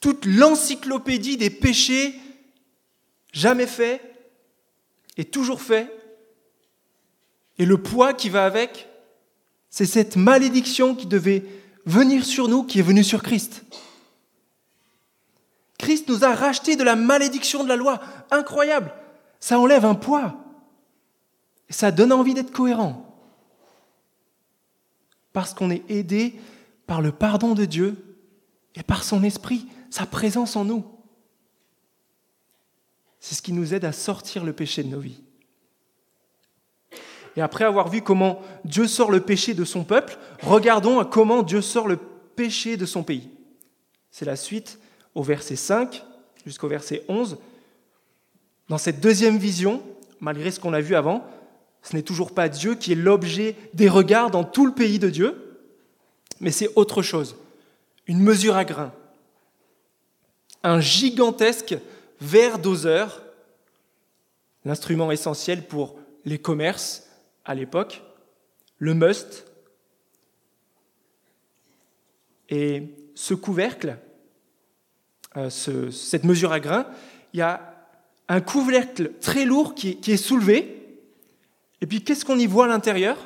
toute 0.00 0.26
l'encyclopédie 0.26 1.38
des 1.38 1.48
péchés 1.48 2.14
jamais 3.32 3.66
faits 3.66 4.02
et 5.16 5.24
toujours 5.24 5.62
faits, 5.62 5.90
et 7.56 7.64
le 7.64 7.78
poids 7.78 8.12
qui 8.12 8.28
va 8.28 8.44
avec, 8.44 8.89
c'est 9.70 9.86
cette 9.86 10.16
malédiction 10.16 10.94
qui 10.96 11.06
devait 11.06 11.44
venir 11.86 12.24
sur 12.24 12.48
nous 12.48 12.64
qui 12.64 12.80
est 12.80 12.82
venue 12.82 13.04
sur 13.04 13.22
Christ. 13.22 13.64
Christ 15.78 16.08
nous 16.08 16.24
a 16.24 16.34
rachetés 16.34 16.76
de 16.76 16.82
la 16.82 16.96
malédiction 16.96 17.62
de 17.62 17.68
la 17.68 17.76
loi. 17.76 18.00
Incroyable. 18.30 18.92
Ça 19.38 19.58
enlève 19.58 19.86
un 19.86 19.94
poids. 19.94 20.36
Et 21.68 21.72
ça 21.72 21.90
donne 21.90 22.12
envie 22.12 22.34
d'être 22.34 22.52
cohérent. 22.52 23.06
Parce 25.32 25.54
qu'on 25.54 25.70
est 25.70 25.88
aidé 25.88 26.38
par 26.86 27.00
le 27.00 27.12
pardon 27.12 27.54
de 27.54 27.64
Dieu 27.64 28.18
et 28.74 28.82
par 28.82 29.04
son 29.04 29.22
esprit, 29.22 29.68
sa 29.88 30.04
présence 30.04 30.56
en 30.56 30.64
nous. 30.64 30.84
C'est 33.20 33.36
ce 33.36 33.42
qui 33.42 33.52
nous 33.52 33.72
aide 33.72 33.84
à 33.84 33.92
sortir 33.92 34.44
le 34.44 34.52
péché 34.52 34.82
de 34.82 34.88
nos 34.88 35.00
vies. 35.00 35.22
Et 37.40 37.42
après 37.42 37.64
avoir 37.64 37.88
vu 37.88 38.02
comment 38.02 38.42
Dieu 38.66 38.86
sort 38.86 39.10
le 39.10 39.20
péché 39.20 39.54
de 39.54 39.64
son 39.64 39.82
peuple, 39.82 40.18
regardons 40.42 41.02
comment 41.06 41.42
Dieu 41.42 41.62
sort 41.62 41.88
le 41.88 41.96
péché 42.36 42.76
de 42.76 42.84
son 42.84 43.02
pays. 43.02 43.30
C'est 44.10 44.26
la 44.26 44.36
suite 44.36 44.78
au 45.14 45.22
verset 45.22 45.56
5 45.56 46.04
jusqu'au 46.44 46.68
verset 46.68 47.02
11. 47.08 47.38
Dans 48.68 48.76
cette 48.76 49.00
deuxième 49.00 49.38
vision, 49.38 49.82
malgré 50.20 50.50
ce 50.50 50.60
qu'on 50.60 50.74
a 50.74 50.82
vu 50.82 50.94
avant, 50.94 51.26
ce 51.82 51.96
n'est 51.96 52.02
toujours 52.02 52.34
pas 52.34 52.50
Dieu 52.50 52.74
qui 52.74 52.92
est 52.92 52.94
l'objet 52.94 53.56
des 53.72 53.88
regards 53.88 54.30
dans 54.30 54.44
tout 54.44 54.66
le 54.66 54.74
pays 54.74 54.98
de 54.98 55.08
Dieu, 55.08 55.56
mais 56.40 56.50
c'est 56.50 56.68
autre 56.76 57.00
chose. 57.00 57.36
Une 58.06 58.20
mesure 58.20 58.56
à 58.56 58.66
grain. 58.66 58.92
Un 60.62 60.80
gigantesque 60.80 61.74
verre 62.20 62.58
doseur, 62.58 63.22
l'instrument 64.66 65.10
essentiel 65.10 65.66
pour 65.66 65.96
les 66.26 66.38
commerces, 66.38 67.06
à 67.44 67.54
l'époque, 67.54 68.02
le 68.78 68.94
must. 68.94 69.46
Et 72.48 72.82
ce 73.14 73.34
couvercle, 73.34 73.98
euh, 75.36 75.50
cette 75.50 76.24
mesure 76.24 76.52
à 76.52 76.60
grains, 76.60 76.86
il 77.32 77.38
y 77.38 77.42
a 77.42 77.70
un 78.28 78.40
couvercle 78.40 79.12
très 79.20 79.44
lourd 79.44 79.74
qui 79.74 79.98
est, 80.06 80.16
soulevé. 80.16 81.00
Et 81.80 81.86
puis 81.86 82.02
qu'est-ce 82.02 82.24
qu'on 82.24 82.38
y 82.38 82.46
voit 82.46 82.66
à 82.66 82.68
l'intérieur 82.68 83.16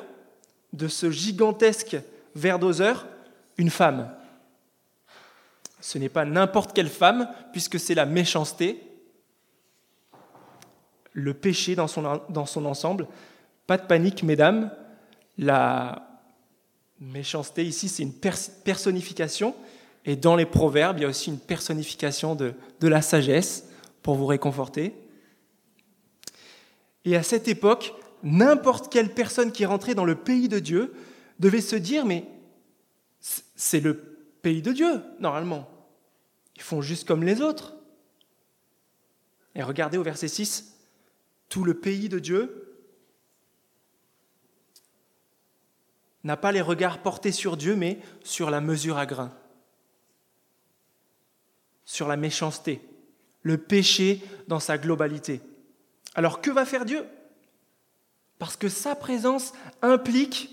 de 0.73 0.87
ce 0.87 1.11
gigantesque 1.11 1.97
verre 2.35 2.59
doseur 2.59 3.07
Une 3.57 3.69
femme. 3.69 4.11
Ce 5.79 5.97
n'est 5.97 6.09
pas 6.09 6.25
n'importe 6.25 6.73
quelle 6.73 6.89
femme, 6.89 7.29
puisque 7.51 7.79
c'est 7.79 7.93
la 7.93 8.07
méchanceté, 8.07 8.81
le 11.13 11.33
péché 11.33 11.75
dans 11.75 11.87
son, 11.87 12.21
dans 12.29 12.45
son 12.47 12.65
ensemble. 12.65 13.07
Pas 13.67 13.77
de 13.77 13.85
panique, 13.85 14.23
mesdames. 14.23 14.71
La 15.37 16.23
méchanceté 16.99 17.65
ici, 17.65 17.89
c'est 17.89 18.03
une 18.03 18.13
personnification. 18.13 19.55
Et 20.05 20.15
dans 20.15 20.35
les 20.35 20.45
proverbes, 20.45 20.99
il 20.99 21.01
y 21.01 21.05
a 21.05 21.09
aussi 21.09 21.29
une 21.29 21.39
personnification 21.39 22.35
de, 22.35 22.53
de 22.79 22.87
la 22.87 23.01
sagesse 23.01 23.67
pour 24.01 24.15
vous 24.15 24.27
réconforter. 24.27 24.93
Et 27.05 27.15
à 27.15 27.23
cette 27.23 27.47
époque, 27.47 27.93
n'importe 28.23 28.91
quelle 28.91 29.13
personne 29.13 29.51
qui 29.51 29.65
rentrait 29.65 29.95
dans 29.95 30.05
le 30.05 30.15
pays 30.15 30.47
de 30.47 30.59
Dieu 30.59 30.93
devait 31.39 31.61
se 31.61 31.75
dire, 31.75 32.05
mais 32.05 32.25
c'est 33.19 33.79
le 33.79 33.95
pays 34.41 34.61
de 34.61 34.71
Dieu, 34.71 35.01
normalement. 35.19 35.67
Ils 36.55 36.61
font 36.61 36.81
juste 36.81 37.07
comme 37.07 37.23
les 37.23 37.41
autres. 37.41 37.75
Et 39.55 39.63
regardez 39.63 39.97
au 39.97 40.03
verset 40.03 40.27
6, 40.27 40.75
tout 41.49 41.63
le 41.63 41.73
pays 41.73 42.09
de 42.09 42.19
Dieu 42.19 42.74
n'a 46.25 46.35
pas 46.35 46.51
les 46.51 46.61
regards 46.61 46.99
portés 46.99 47.31
sur 47.31 47.55
Dieu, 47.55 47.75
mais 47.75 47.99
sur 48.23 48.49
la 48.49 48.59
mesure 48.59 48.97
à 48.97 49.05
grain, 49.05 49.31
sur 51.85 52.07
la 52.07 52.17
méchanceté, 52.17 52.81
le 53.43 53.57
péché 53.59 54.21
dans 54.47 54.59
sa 54.59 54.77
globalité. 54.77 55.39
Alors 56.15 56.41
que 56.41 56.49
va 56.49 56.65
faire 56.65 56.83
Dieu? 56.83 57.05
Parce 58.39 58.57
que 58.57 58.69
sa 58.69 58.95
présence 58.95 59.53
implique 59.83 60.49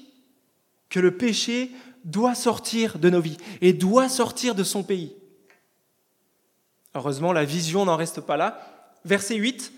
que 0.90 1.00
le 1.00 1.16
péché 1.16 1.72
doit 2.04 2.34
sortir 2.34 2.98
de 2.98 3.08
nos 3.08 3.22
vies 3.22 3.38
et 3.62 3.72
doit 3.72 4.10
sortir 4.10 4.54
de 4.54 4.64
son 4.64 4.82
pays. 4.82 5.16
Heureusement, 6.94 7.32
la 7.32 7.46
vision 7.46 7.86
n'en 7.86 7.96
reste 7.96 8.20
pas 8.20 8.36
là. 8.36 8.94
Verset 9.06 9.36
8, 9.36 9.72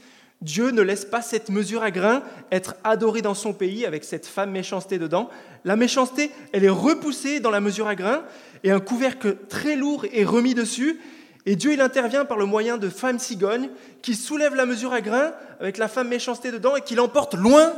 Dieu 0.44 0.72
ne 0.72 0.82
laisse 0.82 1.06
pas 1.06 1.22
cette 1.22 1.48
mesure 1.48 1.82
à 1.82 1.90
grain 1.90 2.22
être 2.52 2.76
adorée 2.84 3.22
dans 3.22 3.32
son 3.32 3.54
pays 3.54 3.86
avec 3.86 4.04
cette 4.04 4.26
femme 4.26 4.50
méchanceté 4.50 4.98
dedans. 4.98 5.30
La 5.64 5.74
méchanceté, 5.74 6.30
elle 6.52 6.64
est 6.64 6.68
repoussée 6.68 7.40
dans 7.40 7.50
la 7.50 7.60
mesure 7.60 7.86
à 7.86 7.94
grain 7.94 8.22
et 8.62 8.70
un 8.70 8.78
couvercle 8.78 9.38
très 9.48 9.74
lourd 9.74 10.04
est 10.12 10.24
remis 10.24 10.52
dessus. 10.52 11.00
Et 11.46 11.56
Dieu, 11.56 11.72
il 11.72 11.80
intervient 11.80 12.26
par 12.26 12.36
le 12.36 12.44
moyen 12.44 12.76
de 12.76 12.90
femmes 12.90 13.18
cigognes 13.18 13.70
qui 14.02 14.14
soulèvent 14.14 14.54
la 14.54 14.66
mesure 14.66 14.92
à 14.92 15.00
grain 15.00 15.32
avec 15.60 15.78
la 15.78 15.88
femme 15.88 16.08
méchanceté 16.08 16.52
dedans 16.52 16.76
et 16.76 16.82
qui 16.82 16.94
l'emportent 16.94 17.34
loin, 17.34 17.72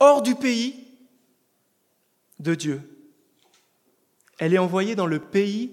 hors 0.00 0.22
du 0.22 0.34
pays 0.34 0.84
de 2.40 2.56
Dieu. 2.56 2.80
Elle 4.40 4.54
est 4.54 4.58
envoyée 4.58 4.96
dans 4.96 5.06
le 5.06 5.20
pays 5.20 5.72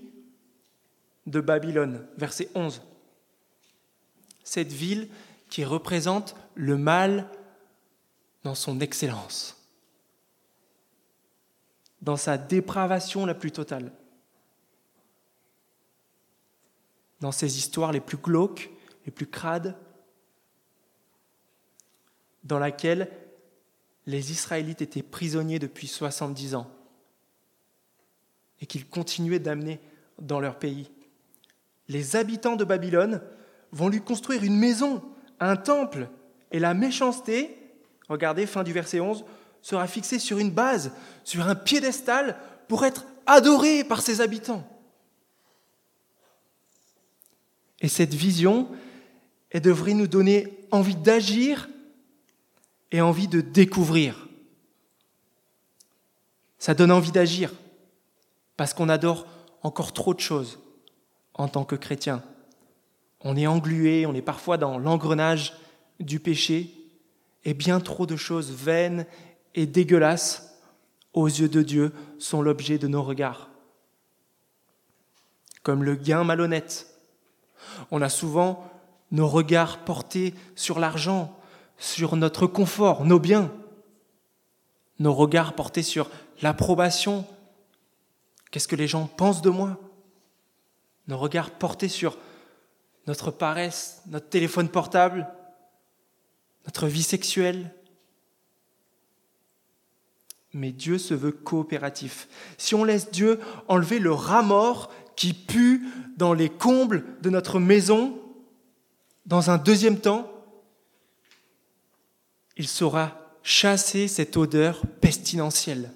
de 1.26 1.40
Babylone, 1.40 2.06
verset 2.18 2.50
11. 2.54 2.84
Cette 4.44 4.72
ville 4.72 5.08
qui 5.50 5.66
représente 5.66 6.36
le 6.56 6.78
mal 6.78 7.30
dans 8.44 8.56
son 8.56 8.80
excellence, 8.80 9.58
dans 12.02 12.18
sa 12.18 12.38
dépravation 12.38 13.26
la 13.26 13.34
plus 13.34 13.52
totale, 13.52 13.92
dans 17.20 17.32
ses 17.32 17.58
histoires 17.58 17.92
les 17.92 18.00
plus 18.00 18.18
glauques, 18.18 18.70
les 19.06 19.12
plus 19.12 19.28
crades, 19.28 19.76
dans 22.44 22.60
laquelle 22.60 23.12
les 24.06 24.32
Israélites 24.32 24.82
étaient 24.82 25.04
prisonniers 25.04 25.60
depuis 25.60 25.88
70 25.88 26.56
ans 26.56 26.72
et 28.62 28.66
qu'ils 28.66 28.88
continuaient 28.88 29.40
d'amener 29.40 29.80
dans 30.20 30.40
leur 30.40 30.58
pays. 30.58 30.90
Les 31.88 32.16
habitants 32.16 32.56
de 32.56 32.64
Babylone 32.64 33.22
vont 33.72 33.90
lui 33.90 34.02
construire 34.02 34.44
une 34.44 34.58
maison 34.58 35.04
un 35.40 35.56
temple 35.56 36.10
et 36.52 36.60
la 36.60 36.74
méchanceté, 36.74 37.58
regardez 38.08 38.46
fin 38.46 38.64
du 38.64 38.74
verset 38.74 39.00
11, 39.00 39.24
sera 39.62 39.88
fixée 39.88 40.20
sur 40.20 40.40
une 40.40 40.52
base, 40.52 40.92
sur 41.24 41.48
un 41.48 41.56
piédestal 41.56 42.38
pour 42.68 42.86
être 42.86 43.06
adoré 43.26 43.84
par 43.84 44.02
ses 44.02 44.22
habitants. 44.22 44.66
Et 47.82 47.88
cette 47.88 48.14
vision, 48.14 48.70
elle 49.52 49.62
devrait 49.62 49.94
nous 49.94 50.08
donner 50.08 50.68
envie 50.72 50.96
d'agir 50.96 51.70
et 52.92 53.02
envie 53.02 53.28
de 53.28 53.42
découvrir. 53.42 54.28
Ça 56.58 56.74
donne 56.74 56.92
envie 56.92 57.12
d'agir 57.12 57.52
parce 58.58 58.74
qu'on 58.74 58.90
adore 58.90 59.26
encore 59.64 59.94
trop 59.94 60.14
de 60.14 60.20
choses 60.20 60.60
en 61.34 61.48
tant 61.48 61.64
que 61.64 61.76
chrétien. 61.76 62.22
On 63.22 63.36
est 63.36 63.48
englué, 63.48 64.06
on 64.06 64.14
est 64.14 64.22
parfois 64.22 64.58
dans 64.58 64.78
l'engrenage 64.78 65.54
du 66.00 66.20
péché, 66.20 66.74
et 67.46 67.54
bien 67.54 67.80
trop 67.80 68.06
de 68.06 68.16
choses 68.16 68.52
vaines 68.52 69.06
et 69.56 69.66
dégueulasses 69.66 70.60
aux 71.14 71.28
yeux 71.28 71.50
de 71.50 71.62
Dieu 71.62 71.94
sont 72.18 72.42
l'objet 72.42 72.78
de 72.78 72.88
nos 72.88 73.04
regards. 73.04 73.50
Comme 75.64 75.84
le 75.84 75.96
gain 75.96 76.24
malhonnête. 76.24 76.88
On 77.92 78.02
a 78.02 78.10
souvent 78.10 78.70
nos 79.12 79.28
regards 79.28 79.80
portés 79.80 80.34
sur 80.56 80.80
l'argent, 80.80 81.38
sur 81.78 82.16
notre 82.16 82.48
confort, 82.48 83.06
nos 83.06 83.20
biens, 83.20 83.52
nos 85.00 85.14
regards 85.14 85.54
portés 85.54 85.84
sur 85.84 86.10
l'approbation, 86.42 87.26
qu'est-ce 88.52 88.68
que 88.68 88.76
les 88.76 88.88
gens 88.88 89.08
pensent 89.08 89.42
de 89.42 89.50
moi, 89.50 89.78
nos 91.08 91.18
regards 91.18 91.52
portés 91.52 91.88
sur 91.88 92.18
notre 93.10 93.32
paresse, 93.32 94.04
notre 94.06 94.30
téléphone 94.30 94.70
portable, 94.70 95.28
notre 96.66 96.86
vie 96.86 97.02
sexuelle. 97.02 97.74
Mais 100.54 100.72
Dieu 100.72 101.00
se 101.00 101.16
veut 101.16 101.32
coopératif. 101.32 102.28
Si 102.60 102.76
on 102.76 102.84
laisse 102.84 103.10
Dieu 103.10 103.40
enlever 103.68 103.98
le 103.98 104.14
rat 104.14 104.44
mort 104.44 104.94
qui 105.16 105.34
pue 105.34 105.88
dans 106.18 106.36
les 106.36 106.50
combles 106.50 107.04
de 107.22 107.32
notre 107.32 107.60
maison, 107.60 108.22
dans 109.26 109.50
un 109.50 109.58
deuxième 109.58 110.00
temps, 110.00 110.32
il 112.58 112.68
saura 112.68 113.34
chasser 113.42 114.08
cette 114.08 114.38
odeur 114.38 114.84
pestilentielle 115.02 115.92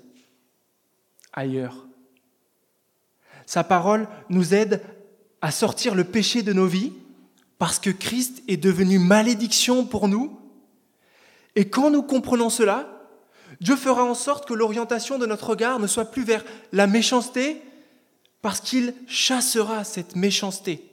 ailleurs. 1.32 1.86
Sa 3.46 3.64
parole 3.64 4.08
nous 4.30 4.56
aide 4.56 4.82
à 5.42 5.52
sortir 5.52 5.94
le 5.94 6.06
péché 6.06 6.42
de 6.42 6.54
nos 6.54 6.66
vies 6.66 6.94
parce 7.64 7.80
que 7.80 7.92
Christ 7.92 8.44
est 8.50 8.58
devenu 8.58 9.00
malédiction 9.00 9.86
pour 9.86 10.10
nous. 10.10 10.38
Et 11.56 11.70
quand 11.70 11.90
nous 11.90 12.04
comprenons 12.04 12.50
cela, 12.50 13.08
Dieu 13.62 13.78
fera 13.78 14.04
en 14.04 14.16
sorte 14.16 14.46
que 14.46 14.54
l'orientation 14.54 15.18
de 15.18 15.26
notre 15.26 15.52
regard 15.52 15.80
ne 15.80 15.88
soit 15.88 16.12
plus 16.12 16.26
vers 16.26 16.44
la 16.74 16.88
méchanceté, 16.88 17.62
parce 18.42 18.60
qu'il 18.60 18.94
chassera 19.08 19.86
cette 19.86 20.18
méchanceté. 20.18 20.92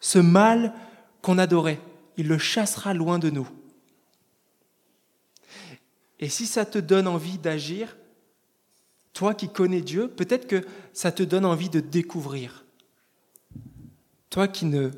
Ce 0.00 0.18
mal 0.18 0.72
qu'on 1.20 1.36
adorait, 1.36 1.80
il 2.16 2.26
le 2.26 2.38
chassera 2.38 2.94
loin 2.94 3.18
de 3.18 3.28
nous. 3.28 3.48
Et 6.18 6.30
si 6.30 6.46
ça 6.46 6.64
te 6.64 6.78
donne 6.78 7.08
envie 7.08 7.36
d'agir, 7.36 7.98
toi 9.12 9.34
qui 9.34 9.50
connais 9.50 9.82
Dieu, 9.82 10.08
peut-être 10.08 10.46
que 10.46 10.64
ça 10.94 11.12
te 11.12 11.22
donne 11.22 11.44
envie 11.44 11.68
de 11.68 11.80
découvrir. 11.80 12.64
Toi 14.30 14.48
qui 14.48 14.66
ne 14.66 14.90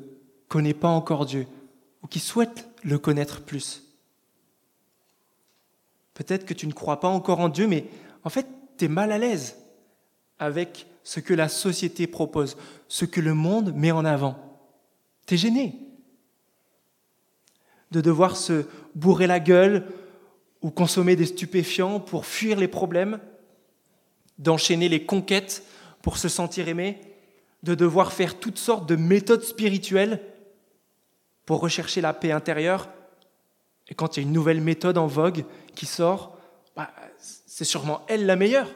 connais 0.47 0.73
pas 0.73 0.89
encore 0.89 1.25
Dieu 1.25 1.47
ou 2.03 2.07
qui 2.07 2.19
souhaites 2.19 2.67
le 2.83 2.97
connaître 2.97 3.41
plus. 3.41 3.83
Peut-être 6.13 6.45
que 6.45 6.53
tu 6.53 6.67
ne 6.67 6.73
crois 6.73 6.99
pas 6.99 7.07
encore 7.07 7.39
en 7.39 7.49
Dieu, 7.49 7.67
mais 7.67 7.85
en 8.23 8.29
fait, 8.29 8.47
tu 8.77 8.85
es 8.85 8.87
mal 8.87 9.11
à 9.11 9.17
l'aise 9.17 9.57
avec 10.39 10.87
ce 11.03 11.19
que 11.19 11.33
la 11.33 11.49
société 11.49 12.07
propose, 12.07 12.57
ce 12.87 13.05
que 13.05 13.21
le 13.21 13.33
monde 13.33 13.73
met 13.75 13.91
en 13.91 14.05
avant. 14.05 14.37
Tu 15.25 15.35
es 15.35 15.37
gêné 15.37 15.75
de 17.91 18.01
devoir 18.01 18.37
se 18.37 18.65
bourrer 18.95 19.27
la 19.27 19.39
gueule 19.39 19.87
ou 20.61 20.71
consommer 20.71 21.15
des 21.15 21.25
stupéfiants 21.25 21.99
pour 21.99 22.25
fuir 22.25 22.57
les 22.57 22.67
problèmes, 22.67 23.19
d'enchaîner 24.37 24.89
les 24.89 25.05
conquêtes 25.05 25.63
pour 26.01 26.17
se 26.17 26.29
sentir 26.29 26.67
aimé, 26.67 26.99
de 27.63 27.75
devoir 27.75 28.11
faire 28.11 28.39
toutes 28.39 28.57
sortes 28.57 28.87
de 28.87 28.95
méthodes 28.95 29.43
spirituelles 29.43 30.21
pour 31.45 31.59
rechercher 31.59 32.01
la 32.01 32.13
paix 32.13 32.31
intérieure. 32.31 32.89
Et 33.87 33.95
quand 33.95 34.15
il 34.15 34.21
y 34.21 34.23
a 34.23 34.27
une 34.27 34.33
nouvelle 34.33 34.61
méthode 34.61 34.97
en 34.97 35.07
vogue 35.07 35.45
qui 35.75 35.85
sort, 35.85 36.37
bah, 36.75 36.91
c'est 37.19 37.65
sûrement 37.65 38.01
elle 38.07 38.25
la 38.25 38.35
meilleure. 38.35 38.69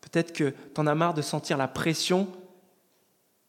Peut-être 0.00 0.32
que 0.32 0.50
tu 0.50 0.80
en 0.80 0.86
as 0.86 0.94
marre 0.94 1.14
de 1.14 1.22
sentir 1.22 1.56
la 1.56 1.68
pression 1.68 2.28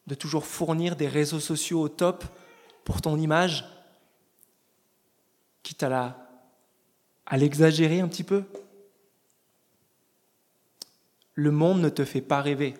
de 0.07 0.15
toujours 0.15 0.45
fournir 0.45 0.95
des 0.95 1.07
réseaux 1.07 1.39
sociaux 1.39 1.81
au 1.81 1.89
top 1.89 2.23
pour 2.85 3.01
ton 3.01 3.17
image, 3.17 3.65
quitte 5.63 5.83
à 5.83 6.27
à 7.27 7.37
l'exagérer 7.37 7.99
un 7.99 8.07
petit 8.07 8.23
peu 8.23 8.43
le 11.37 11.51
monde 11.51 11.81
ne 11.81 11.89
te 11.89 12.03
fait 12.03 12.21
pas 12.21 12.41
rêver 12.41 12.73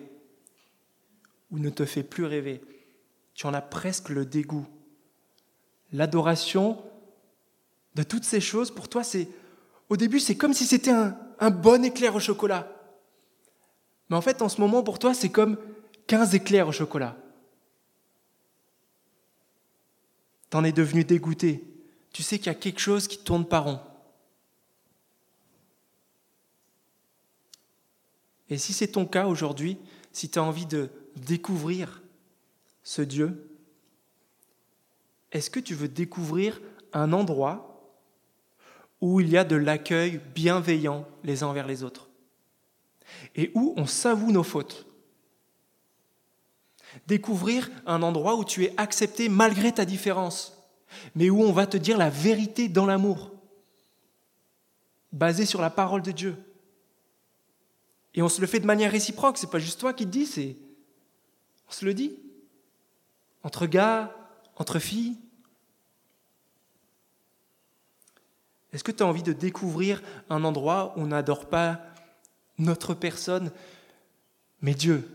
ou 1.52 1.60
ne 1.60 1.70
te 1.70 1.84
fait 1.84 2.02
plus 2.02 2.24
rêver. 2.24 2.60
Tu 3.34 3.46
en 3.46 3.54
as 3.54 3.62
presque 3.62 4.08
le 4.08 4.26
dégoût. 4.26 4.66
L'adoration 5.92 6.82
de 7.94 8.02
toutes 8.02 8.24
ces 8.24 8.40
choses, 8.40 8.72
pour 8.72 8.88
toi, 8.88 9.04
c'est 9.04 9.28
au 9.88 9.96
début, 9.96 10.18
c'est 10.18 10.36
comme 10.36 10.52
si 10.52 10.66
c'était 10.66 10.90
un, 10.90 11.50
bon 11.50 11.84
éclair 11.84 12.16
au 12.16 12.20
chocolat. 12.20 12.68
Mais 14.10 14.16
en 14.16 14.20
fait, 14.20 14.42
en 14.42 14.48
ce 14.48 14.60
moment, 14.60 14.82
pour 14.82 14.98
toi, 14.98 15.14
c'est 15.14 15.30
comme 15.30 15.56
15 16.08 16.34
éclairs 16.34 16.66
au 16.66 16.72
chocolat. 16.72 17.16
T'en 20.50 20.64
es 20.64 20.72
devenu 20.72 21.04
dégoûté. 21.04 21.62
Tu 22.12 22.24
sais 22.24 22.38
qu'il 22.38 22.48
y 22.48 22.50
a 22.50 22.54
quelque 22.54 22.80
chose 22.80 23.06
qui 23.06 23.18
tourne 23.18 23.46
pas 23.46 23.60
rond. 23.60 23.80
Et 28.50 28.58
si 28.58 28.72
c'est 28.72 28.88
ton 28.88 29.06
cas 29.06 29.26
aujourd'hui, 29.26 29.78
si 30.12 30.30
tu 30.30 30.38
as 30.38 30.42
envie 30.42 30.66
de 30.66 30.90
découvrir 31.16 32.02
ce 32.82 33.02
Dieu, 33.02 33.50
est-ce 35.32 35.50
que 35.50 35.60
tu 35.60 35.74
veux 35.74 35.88
découvrir 35.88 36.60
un 36.92 37.12
endroit 37.12 37.94
où 39.00 39.20
il 39.20 39.28
y 39.28 39.36
a 39.36 39.44
de 39.44 39.56
l'accueil 39.56 40.20
bienveillant 40.34 41.06
les 41.22 41.42
uns 41.42 41.48
envers 41.48 41.66
les 41.66 41.82
autres? 41.82 42.08
Et 43.34 43.50
où 43.54 43.74
on 43.76 43.86
s'avoue 43.86 44.32
nos 44.32 44.42
fautes? 44.42 44.86
Découvrir 47.06 47.70
un 47.86 48.02
endroit 48.02 48.36
où 48.36 48.44
tu 48.44 48.64
es 48.64 48.74
accepté 48.78 49.28
malgré 49.28 49.72
ta 49.72 49.84
différence, 49.84 50.56
mais 51.14 51.28
où 51.28 51.42
on 51.42 51.52
va 51.52 51.66
te 51.66 51.76
dire 51.76 51.98
la 51.98 52.10
vérité 52.10 52.68
dans 52.68 52.86
l'amour, 52.86 53.32
basé 55.12 55.44
sur 55.44 55.60
la 55.60 55.70
parole 55.70 56.02
de 56.02 56.12
Dieu. 56.12 56.36
Et 58.14 58.22
on 58.22 58.28
se 58.28 58.40
le 58.40 58.46
fait 58.46 58.60
de 58.60 58.66
manière 58.66 58.90
réciproque, 58.90 59.38
c'est 59.38 59.50
pas 59.50 59.58
juste 59.58 59.80
toi 59.80 59.92
qui 59.92 60.04
te 60.04 60.10
dis, 60.10 60.26
c'est 60.26 60.56
On 61.68 61.72
se 61.72 61.84
le 61.84 61.94
dit 61.94 62.18
Entre 63.42 63.66
gars, 63.66 64.14
entre 64.56 64.78
filles 64.78 65.16
Est-ce 68.72 68.84
que 68.84 68.92
tu 68.92 69.02
as 69.02 69.06
envie 69.06 69.22
de 69.22 69.32
découvrir 69.32 70.02
un 70.28 70.44
endroit 70.44 70.94
où 70.96 71.00
on 71.02 71.06
n'adore 71.06 71.46
pas 71.46 71.80
notre 72.58 72.94
personne, 72.94 73.50
mais 74.60 74.74
Dieu? 74.74 75.08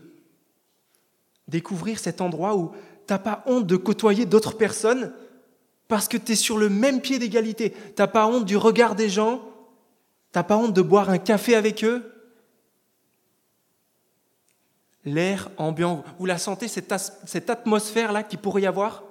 Découvrir 1.46 1.98
cet 1.98 2.20
endroit 2.20 2.56
où 2.56 2.72
tu 3.06 3.12
n'as 3.12 3.18
pas 3.18 3.44
honte 3.46 3.66
de 3.66 3.76
côtoyer 3.76 4.26
d'autres 4.26 4.56
personnes 4.56 5.12
parce 5.88 6.08
que 6.08 6.16
tu 6.16 6.32
es 6.32 6.36
sur 6.36 6.58
le 6.58 6.68
même 6.68 7.00
pied 7.00 7.18
d'égalité. 7.18 7.70
Tu 7.70 7.94
n'as 7.98 8.06
pas 8.06 8.26
honte 8.26 8.44
du 8.44 8.56
regard 8.56 8.94
des 8.94 9.08
gens, 9.08 9.38
tu 10.32 10.38
n'as 10.38 10.42
pas 10.42 10.56
honte 10.56 10.72
de 10.72 10.82
boire 10.82 11.10
un 11.10 11.18
café 11.18 11.54
avec 11.54 11.84
eux. 11.84 12.13
L'air 15.04 15.50
ambiant, 15.58 16.02
vous 16.18 16.26
la 16.26 16.38
sentez, 16.38 16.66
cette, 16.68 17.50
atmosphère-là 17.50 18.22
qui 18.22 18.36
pourrait 18.36 18.62
y 18.62 18.66
avoir 18.66 19.04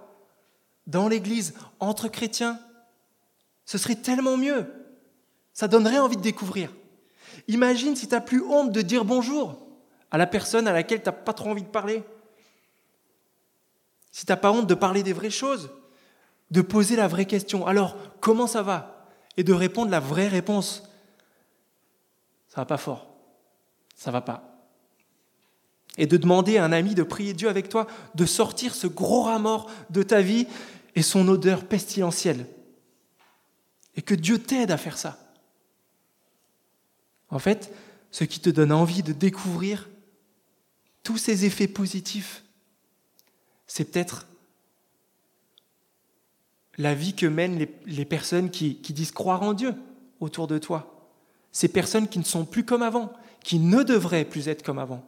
dans 0.87 1.07
l'Église, 1.07 1.53
entre 1.79 2.07
chrétiens? 2.07 2.59
Ce 3.65 3.77
serait 3.77 3.95
tellement 3.95 4.37
mieux. 4.37 4.71
Ça 5.53 5.67
donnerait 5.67 5.99
envie 5.99 6.17
de 6.17 6.21
découvrir. 6.21 6.73
Imagine 7.47 7.95
si 7.95 8.07
tu 8.07 8.13
n'as 8.13 8.21
plus 8.21 8.41
honte 8.41 8.71
de 8.71 8.81
dire 8.81 9.05
bonjour 9.05 9.57
à 10.11 10.17
la 10.17 10.27
personne 10.27 10.67
à 10.67 10.73
laquelle 10.73 11.01
tu 11.01 11.05
n'as 11.05 11.13
pas 11.13 11.33
trop 11.33 11.49
envie 11.49 11.63
de 11.63 11.67
parler. 11.67 12.03
Si 14.11 14.25
tu 14.25 14.31
n'as 14.31 14.37
pas 14.37 14.51
honte 14.51 14.67
de 14.67 14.75
parler 14.75 15.03
des 15.03 15.13
vraies 15.13 15.29
choses, 15.29 15.69
de 16.51 16.61
poser 16.61 16.95
la 16.95 17.07
vraie 17.07 17.25
question. 17.25 17.65
Alors, 17.65 17.97
comment 18.19 18.47
ça 18.47 18.61
va? 18.61 19.07
Et 19.37 19.43
de 19.43 19.53
répondre 19.53 19.89
la 19.89 19.99
vraie 19.99 20.27
réponse. 20.27 20.83
Ça 22.47 22.61
va 22.61 22.65
pas 22.65 22.77
fort. 22.77 23.07
Ça 23.95 24.11
va 24.11 24.21
pas. 24.21 24.52
Et 25.97 26.07
de 26.07 26.17
demander 26.17 26.57
à 26.57 26.65
un 26.65 26.71
ami 26.71 26.95
de 26.95 27.03
prier 27.03 27.33
Dieu 27.33 27.49
avec 27.49 27.69
toi, 27.69 27.87
de 28.15 28.25
sortir 28.25 28.73
ce 28.73 28.87
gros 28.87 29.23
rat 29.23 29.67
de 29.89 30.03
ta 30.03 30.21
vie 30.21 30.47
et 30.95 31.01
son 31.01 31.27
odeur 31.27 31.65
pestilentielle 31.65 32.47
et 33.95 34.01
que 34.01 34.15
Dieu 34.15 34.39
t'aide 34.39 34.71
à 34.71 34.77
faire 34.77 34.97
ça. 34.97 35.19
En 37.29 37.39
fait, 37.39 37.73
ce 38.11 38.23
qui 38.23 38.39
te 38.39 38.49
donne 38.49 38.71
envie 38.71 39.03
de 39.03 39.13
découvrir 39.13 39.89
tous 41.03 41.17
ces 41.17 41.45
effets 41.45 41.67
positifs, 41.67 42.43
c'est 43.67 43.85
peut-être 43.85 44.27
la 46.77 46.95
vie 46.95 47.13
que 47.13 47.25
mènent 47.25 47.67
les, 47.85 48.05
personnes 48.05 48.49
qui 48.49 48.75
disent 48.75 49.11
croire 49.11 49.43
en 49.43 49.53
Dieu 49.53 49.75
autour 50.19 50.47
de 50.47 50.57
toi. 50.57 51.11
Ces 51.51 51.67
personnes 51.67 52.07
qui 52.07 52.19
ne 52.19 52.23
sont 52.23 52.45
plus 52.45 52.65
comme 52.65 52.81
avant, 52.81 53.13
qui 53.43 53.59
ne 53.59 53.83
devraient 53.83 54.25
plus 54.25 54.47
être 54.47 54.63
comme 54.63 54.79
avant. 54.79 55.05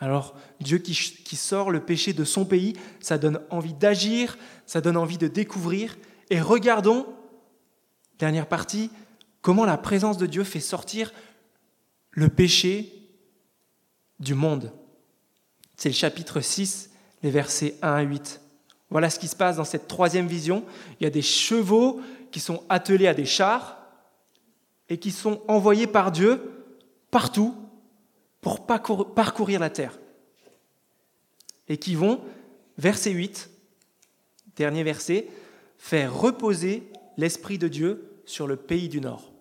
Alors, 0.00 0.34
Dieu 0.60 0.78
qui, 0.78 0.94
sort 1.36 1.70
le 1.70 1.84
péché 1.84 2.12
de 2.12 2.24
son 2.24 2.44
pays, 2.44 2.74
ça 3.00 3.16
donne 3.16 3.40
envie 3.50 3.74
d'agir, 3.74 4.36
ça 4.66 4.80
donne 4.80 4.96
envie 4.96 5.18
de 5.18 5.28
découvrir, 5.28 5.96
et 6.30 6.40
regardons, 6.40 7.06
dernière 8.18 8.48
partie, 8.48 8.90
comment 9.40 9.64
la 9.64 9.78
présence 9.78 10.18
de 10.18 10.26
Dieu 10.26 10.42
fait 10.42 10.60
sortir 10.60 11.12
le 12.10 12.28
péché 12.28 12.92
du 14.18 14.34
monde. 14.34 14.72
C'est 15.76 15.90
le 15.90 15.94
chapitre 15.94 16.40
6, 16.40 16.90
les 17.22 17.30
versets 17.30 17.76
1 17.82 17.94
à 17.94 18.02
8. 18.02 18.40
Voilà 18.90 19.10
ce 19.10 19.18
qui 19.18 19.28
se 19.28 19.36
passe 19.36 19.56
dans 19.56 19.64
cette 19.64 19.88
troisième 19.88 20.26
vision. 20.26 20.64
Il 21.00 21.04
y 21.04 21.06
a 21.06 21.10
des 21.10 21.22
chevaux 21.22 22.00
qui 22.30 22.40
sont 22.40 22.62
attelés 22.68 23.08
à 23.08 23.14
des 23.14 23.24
chars 23.24 23.78
et 24.88 24.98
qui 24.98 25.10
sont 25.10 25.42
envoyés 25.48 25.86
par 25.86 26.12
Dieu 26.12 26.40
partout 27.10 27.54
pour 28.44 28.66
parcourir 28.66 29.58
la 29.58 29.70
terre. 29.70 29.98
Et 31.66 31.78
qui 31.78 31.94
vont, 31.94 32.22
verset 32.76 33.10
8, 33.10 33.50
dernier 34.54 34.84
verset, 34.84 35.28
faire 35.78 36.14
reposer 36.14 36.86
l'Esprit 37.16 37.56
de 37.56 37.68
Dieu 37.68 38.20
sur 38.26 38.46
le 38.46 38.56
pays 38.56 38.90
du 38.90 39.00
Nord, 39.00 39.32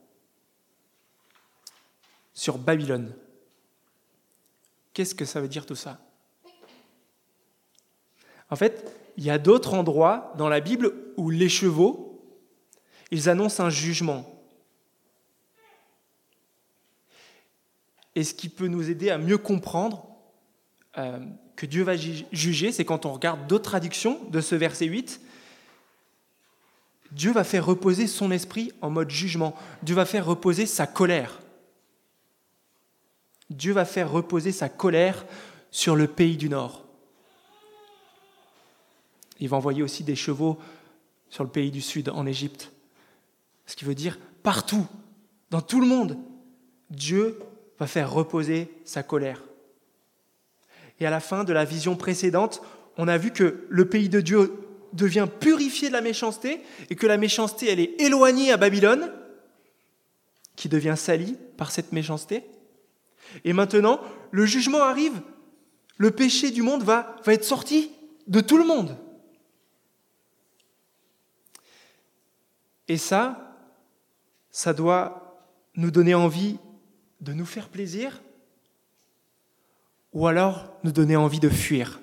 sur 2.33 2.57
Babylone. 2.57 3.13
Qu'est-ce 4.93 5.15
que 5.15 5.25
ça 5.25 5.41
veut 5.41 5.49
dire 5.49 5.65
tout 5.65 5.75
ça? 5.75 5.99
En 8.49 8.55
fait, 8.55 8.89
il 9.17 9.25
y 9.25 9.29
a 9.29 9.37
d'autres 9.37 9.73
endroits 9.73 10.33
dans 10.37 10.47
la 10.47 10.61
Bible 10.61 10.93
où 11.17 11.29
les 11.29 11.49
chevaux, 11.49 12.23
ils 13.11 13.27
annoncent 13.27 13.61
un 13.61 13.69
jugement. 13.69 14.32
Et 18.15 18.23
ce 18.23 18.33
qui 18.33 18.49
peut 18.49 18.67
nous 18.67 18.89
aider 18.89 19.09
à 19.09 19.17
mieux 19.17 19.37
comprendre 19.37 20.05
euh, 20.97 21.19
que 21.55 21.65
Dieu 21.65 21.83
va 21.83 21.95
juger, 21.95 22.71
c'est 22.71 22.85
quand 22.85 23.05
on 23.05 23.13
regarde 23.13 23.47
d'autres 23.47 23.69
traductions 23.71 24.19
de 24.29 24.41
ce 24.41 24.55
verset 24.55 24.85
8, 24.85 25.21
Dieu 27.11 27.31
va 27.31 27.43
faire 27.43 27.65
reposer 27.65 28.07
son 28.07 28.31
esprit 28.31 28.71
en 28.81 28.89
mode 28.89 29.09
jugement. 29.09 29.55
Dieu 29.83 29.95
va 29.95 30.05
faire 30.05 30.25
reposer 30.25 30.65
sa 30.65 30.87
colère. 30.87 31.39
Dieu 33.49 33.71
va 33.71 33.85
faire 33.85 34.11
reposer 34.11 34.51
sa 34.51 34.67
colère 34.67 35.25
sur 35.69 35.95
le 35.95 36.07
pays 36.07 36.37
du 36.37 36.49
Nord. 36.49 36.83
Il 39.39 39.49
va 39.49 39.57
envoyer 39.57 39.83
aussi 39.83 40.03
des 40.03 40.15
chevaux 40.15 40.57
sur 41.29 41.43
le 41.43 41.49
pays 41.49 41.71
du 41.71 41.81
Sud, 41.81 42.09
en 42.09 42.25
Égypte. 42.25 42.71
Ce 43.65 43.75
qui 43.75 43.85
veut 43.85 43.95
dire 43.95 44.19
partout, 44.41 44.87
dans 45.51 45.61
tout 45.61 45.81
le 45.81 45.87
monde, 45.87 46.17
Dieu 46.89 47.39
va 47.79 47.87
faire 47.87 48.11
reposer 48.11 48.71
sa 48.85 49.03
colère. 49.03 49.43
Et 50.99 51.05
à 51.05 51.09
la 51.09 51.19
fin 51.19 51.43
de 51.43 51.53
la 51.53 51.65
vision 51.65 51.95
précédente, 51.95 52.61
on 52.97 53.07
a 53.07 53.17
vu 53.17 53.31
que 53.31 53.65
le 53.69 53.89
pays 53.89 54.09
de 54.09 54.21
Dieu 54.21 54.53
devient 54.93 55.27
purifié 55.39 55.87
de 55.87 55.93
la 55.93 56.01
méchanceté 56.01 56.61
et 56.89 56.95
que 56.95 57.07
la 57.07 57.17
méchanceté, 57.17 57.71
elle 57.71 57.79
est 57.79 57.99
éloignée 57.99 58.51
à 58.51 58.57
Babylone, 58.57 59.11
qui 60.55 60.69
devient 60.69 60.95
salie 60.95 61.35
par 61.57 61.71
cette 61.71 61.91
méchanceté. 61.91 62.43
Et 63.43 63.53
maintenant, 63.53 63.99
le 64.31 64.45
jugement 64.45 64.81
arrive. 64.81 65.19
Le 65.97 66.11
péché 66.11 66.51
du 66.51 66.61
monde 66.61 66.83
va, 66.83 67.15
va 67.25 67.33
être 67.33 67.43
sorti 67.43 67.91
de 68.27 68.39
tout 68.39 68.57
le 68.57 68.65
monde. 68.65 68.97
Et 72.87 72.97
ça, 72.97 73.57
ça 74.51 74.73
doit 74.73 75.47
nous 75.75 75.91
donner 75.91 76.13
envie 76.13 76.59
de 77.23 77.33
nous 77.33 77.45
faire 77.45 77.69
plaisir 77.69 78.21
ou 80.11 80.27
alors 80.27 80.77
nous 80.83 80.91
donner 80.91 81.15
envie 81.15 81.39
de 81.39 81.49
fuir. 81.49 81.99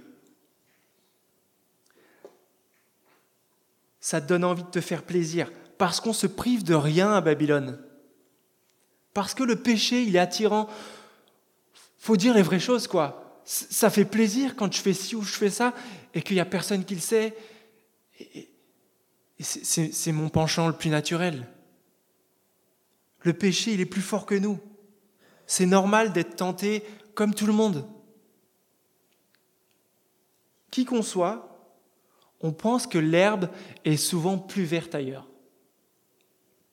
ça 4.01 4.21
te 4.21 4.27
donne 4.27 4.45
envie 4.45 4.63
de 4.63 4.71
te 4.71 4.81
faire 4.81 5.03
plaisir, 5.03 5.53
parce 5.79 6.01
qu'on 6.01 6.13
se 6.13 6.27
prive 6.27 6.65
de 6.65 6.75
rien 6.75 7.13
à 7.13 7.21
Babylone. 7.21 7.79
Parce 9.15 9.35
que 9.35 9.45
le 9.45 9.57
péché, 9.57 10.03
il 10.03 10.17
est 10.17 10.21
attirant. 10.21 10.69
Faut 11.99 12.17
dire 12.17 12.35
les 12.35 12.43
vraies 12.43 12.61
choses, 12.61 12.89
quoi. 12.89 13.43
Ça 13.45 13.91
fait 13.91 14.05
plaisir 14.05 14.57
quand 14.57 14.73
je 14.73 14.81
fais 14.81 14.95
ci 14.95 15.17
ou 15.17 15.23
je 15.23 15.33
fais 15.33 15.51
ça, 15.51 15.75
et 16.15 16.23
qu'il 16.23 16.35
n'y 16.35 16.41
a 16.41 16.47
personne 16.47 16.85
qui 16.85 16.95
le 16.95 17.01
sait. 17.01 17.37
C'est 19.39 20.13
mon 20.13 20.29
penchant 20.29 20.67
le 20.67 20.75
plus 20.75 20.91
naturel. 20.91 21.47
Le 23.21 23.33
péché, 23.33 23.75
il 23.75 23.81
est 23.81 23.87
plus 23.87 24.03
fort 24.03 24.25
que 24.25 24.35
nous. 24.35 24.59
C'est 25.51 25.67
normal 25.67 26.13
d'être 26.13 26.37
tenté 26.37 26.85
comme 27.17 27.35
tout 27.35 27.45
le 27.45 27.53
monde. 27.53 27.85
Qui 30.71 30.85
qu'on 30.85 31.03
soit, 31.03 31.75
on 32.41 32.53
pense 32.53 32.87
que 32.87 32.99
l'herbe 32.99 33.49
est 33.85 33.97
souvent 33.97 34.39
plus 34.39 34.63
verte 34.63 34.95
ailleurs. 34.95 35.27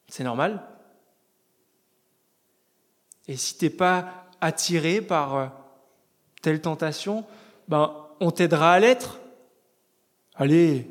C'est 0.07 0.23
normal. 0.23 0.63
Et 3.27 3.35
si 3.35 3.57
tu 3.57 3.65
n'es 3.65 3.71
pas 3.71 4.27
attiré 4.41 5.01
par 5.01 5.35
euh, 5.35 5.47
telle 6.43 6.61
tentation, 6.61 7.25
ben, 7.67 7.95
on 8.19 8.29
t'aidera 8.29 8.73
à 8.73 8.79
l'être. 8.79 9.19
Allez, 10.35 10.87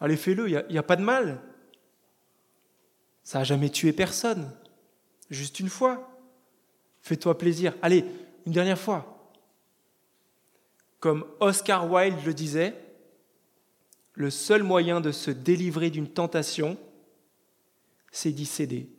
allez 0.00 0.16
fais-le, 0.16 0.48
il 0.48 0.66
n'y 0.68 0.78
a, 0.78 0.82
pas 0.82 0.96
de 0.96 1.04
mal. 1.04 1.40
Ça 3.22 3.38
n'a 3.38 3.44
jamais 3.44 3.70
tué 3.70 3.92
personne. 3.92 4.52
Juste 5.32 5.60
une 5.60 5.70
fois. 5.70 6.10
Fais-toi 7.00 7.38
plaisir. 7.38 7.74
Allez, 7.80 8.04
une 8.44 8.52
dernière 8.52 8.78
fois. 8.78 9.32
Comme 11.00 11.26
Oscar 11.40 11.90
Wilde 11.90 12.22
le 12.26 12.34
disait, 12.34 12.76
le 14.12 14.28
seul 14.28 14.62
moyen 14.62 15.00
de 15.00 15.10
se 15.10 15.30
délivrer 15.30 15.88
d'une 15.88 16.06
tentation, 16.06 16.76
c'est 18.10 18.30
d'y 18.30 18.44
céder. 18.44 18.90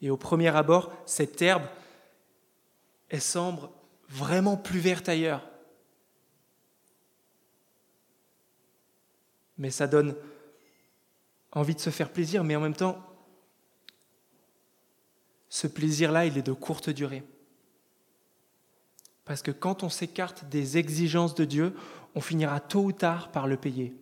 Et 0.00 0.08
au 0.08 0.16
premier 0.16 0.54
abord, 0.54 0.92
cette 1.06 1.42
herbe, 1.42 1.66
elle 3.08 3.20
semble 3.20 3.68
vraiment 4.08 4.56
plus 4.56 4.78
verte 4.78 5.08
ailleurs. 5.08 5.44
Mais 9.58 9.72
ça 9.72 9.88
donne 9.88 10.14
envie 11.56 11.74
de 11.74 11.80
se 11.80 11.90
faire 11.90 12.10
plaisir, 12.10 12.44
mais 12.44 12.54
en 12.54 12.60
même 12.60 12.76
temps, 12.76 13.02
ce 15.48 15.66
plaisir-là, 15.66 16.26
il 16.26 16.36
est 16.36 16.42
de 16.42 16.52
courte 16.52 16.90
durée. 16.90 17.24
Parce 19.24 19.42
que 19.42 19.50
quand 19.50 19.82
on 19.82 19.88
s'écarte 19.88 20.44
des 20.44 20.76
exigences 20.76 21.34
de 21.34 21.44
Dieu, 21.44 21.74
on 22.14 22.20
finira 22.20 22.60
tôt 22.60 22.84
ou 22.84 22.92
tard 22.92 23.32
par 23.32 23.46
le 23.46 23.56
payer. 23.56 23.96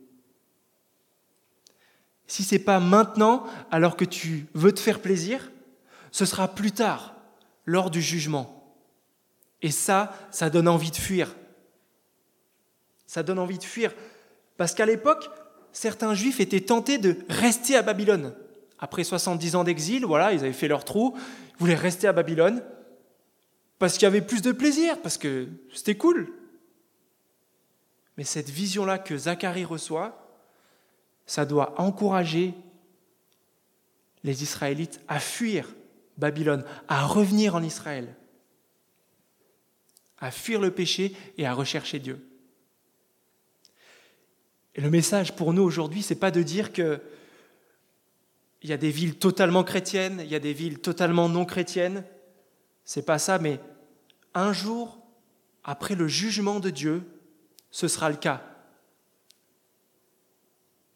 Si 2.26 2.42
ce 2.42 2.56
n'est 2.56 2.60
pas 2.60 2.80
maintenant, 2.80 3.44
alors 3.70 3.96
que 3.96 4.04
tu 4.04 4.46
veux 4.54 4.72
te 4.72 4.80
faire 4.80 5.00
plaisir, 5.00 5.52
ce 6.10 6.24
sera 6.24 6.48
plus 6.48 6.72
tard, 6.72 7.14
lors 7.66 7.90
du 7.90 8.02
jugement. 8.02 8.76
Et 9.62 9.70
ça, 9.70 10.12
ça 10.30 10.50
donne 10.50 10.68
envie 10.68 10.90
de 10.90 10.96
fuir. 10.96 11.34
Ça 13.06 13.22
donne 13.22 13.38
envie 13.38 13.58
de 13.58 13.64
fuir. 13.64 13.94
Parce 14.56 14.74
qu'à 14.74 14.86
l'époque, 14.86 15.30
certains 15.74 16.14
juifs 16.14 16.40
étaient 16.40 16.60
tentés 16.60 16.96
de 16.96 17.18
rester 17.28 17.76
à 17.76 17.82
Babylone. 17.82 18.34
Après 18.78 19.04
70 19.04 19.56
ans 19.56 19.64
d'exil, 19.64 20.06
voilà, 20.06 20.32
ils 20.32 20.40
avaient 20.40 20.52
fait 20.52 20.68
leur 20.68 20.84
trou, 20.84 21.14
ils 21.16 21.58
voulaient 21.58 21.74
rester 21.74 22.06
à 22.06 22.12
Babylone 22.12 22.62
parce 23.78 23.94
qu'il 23.94 24.04
y 24.04 24.06
avait 24.06 24.22
plus 24.22 24.40
de 24.40 24.52
plaisir, 24.52 25.02
parce 25.02 25.18
que 25.18 25.48
c'était 25.74 25.96
cool. 25.96 26.32
Mais 28.16 28.24
cette 28.24 28.48
vision-là 28.48 28.98
que 28.98 29.18
Zacharie 29.18 29.64
reçoit, 29.64 30.40
ça 31.26 31.44
doit 31.44 31.78
encourager 31.80 32.54
les 34.22 34.42
Israélites 34.42 35.00
à 35.08 35.18
fuir 35.18 35.68
Babylone, 36.16 36.64
à 36.87 37.04
revenir 37.04 37.56
en 37.56 37.62
Israël, 37.62 38.14
à 40.18 40.30
fuir 40.30 40.60
le 40.60 40.70
péché 40.70 41.16
et 41.37 41.46
à 41.46 41.52
rechercher 41.52 41.98
Dieu. 41.98 42.24
Et 44.74 44.80
le 44.80 44.90
message 44.90 45.37
pour 45.37 45.52
nous 45.52 45.62
aujourd'hui, 45.62 46.02
c'est 46.02 46.14
pas 46.14 46.30
de 46.30 46.42
dire 46.42 46.72
que 46.72 47.00
il 48.62 48.70
y 48.70 48.72
a 48.72 48.78
des 48.78 48.90
villes 48.90 49.16
totalement 49.16 49.62
chrétiennes, 49.62 50.20
il 50.24 50.30
y 50.30 50.34
a 50.34 50.40
des 50.40 50.54
villes 50.54 50.78
totalement 50.78 51.28
non 51.28 51.44
chrétiennes. 51.44 52.02
C'est 52.87 53.04
pas 53.04 53.18
ça, 53.18 53.38
mais 53.38 53.60
un 54.32 54.54
jour, 54.54 54.98
après 55.64 55.94
le 55.94 56.08
jugement 56.08 56.60
de 56.60 56.70
Dieu, 56.70 57.02
ce 57.70 57.88
sera 57.88 58.08
le 58.08 58.16
cas. 58.16 58.42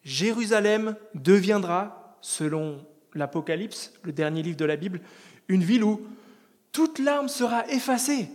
Jérusalem 0.03 0.95
deviendra, 1.13 2.17
selon 2.21 2.83
l'Apocalypse, 3.13 3.93
le 4.01 4.13
dernier 4.13 4.41
livre 4.41 4.57
de 4.57 4.65
la 4.65 4.75
Bible, 4.75 5.01
une 5.47 5.63
ville 5.63 5.83
où 5.83 6.07
toute 6.71 6.97
larme 6.97 7.27
sera 7.27 7.67
effacée. 7.69 8.29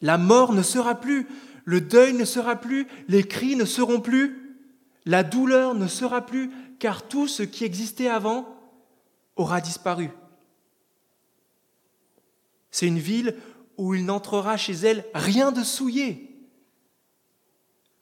La 0.00 0.18
mort 0.18 0.52
ne 0.52 0.62
sera 0.62 0.96
plus, 0.96 1.28
le 1.66 1.80
deuil 1.80 2.14
ne 2.14 2.24
sera 2.24 2.56
plus, 2.56 2.86
les 3.08 3.24
cris 3.24 3.56
ne 3.56 3.64
seront 3.64 4.00
plus, 4.00 4.56
la 5.04 5.24
douleur 5.24 5.74
ne 5.74 5.88
sera 5.88 6.24
plus, 6.24 6.50
car 6.78 7.06
tout 7.06 7.26
ce 7.26 7.42
qui 7.42 7.64
existait 7.64 8.08
avant 8.08 8.48
aura 9.34 9.60
disparu. 9.60 10.10
C'est 12.70 12.86
une 12.86 13.00
ville 13.00 13.36
où 13.76 13.94
il 13.94 14.04
n'entrera 14.04 14.56
chez 14.56 14.74
elle 14.74 15.04
rien 15.12 15.50
de 15.50 15.64
souillé. 15.64 16.38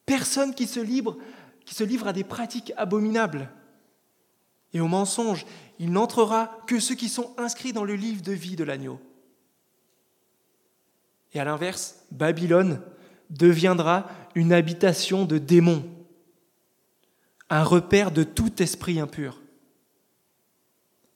Personne 0.05 0.55
qui 0.55 0.67
se 0.67 0.81
livre, 0.81 1.17
qui 1.65 1.75
se 1.75 1.85
livre 1.85 2.07
à 2.07 2.13
des 2.13 2.25
pratiques 2.25 2.73
abominables 2.77 3.51
et 4.75 4.81
aux 4.81 4.89
mensonges. 4.89 5.47
Il 5.79 5.91
n'entrera 5.91 6.59
que 6.67 6.81
ceux 6.81 6.95
qui 6.95 7.09
sont 7.09 7.35
inscrits 7.39 7.73
dans 7.73 7.85
le 7.85 7.95
livre 7.95 8.21
de 8.21 8.33
vie 8.33 8.57
de 8.57 8.65
l'agneau. 8.65 9.01
Et 11.33 11.41
à 11.41 11.45
l'inverse, 11.45 12.05
Babylone 12.11 12.83
deviendra 13.31 14.09
une 14.35 14.53
habitation 14.53 15.25
de 15.25 15.39
démons 15.39 15.85
un 17.51 17.63
repère 17.63 18.11
de 18.11 18.25
tout 18.25 18.63
esprit 18.63 18.99
impur. 18.99 19.41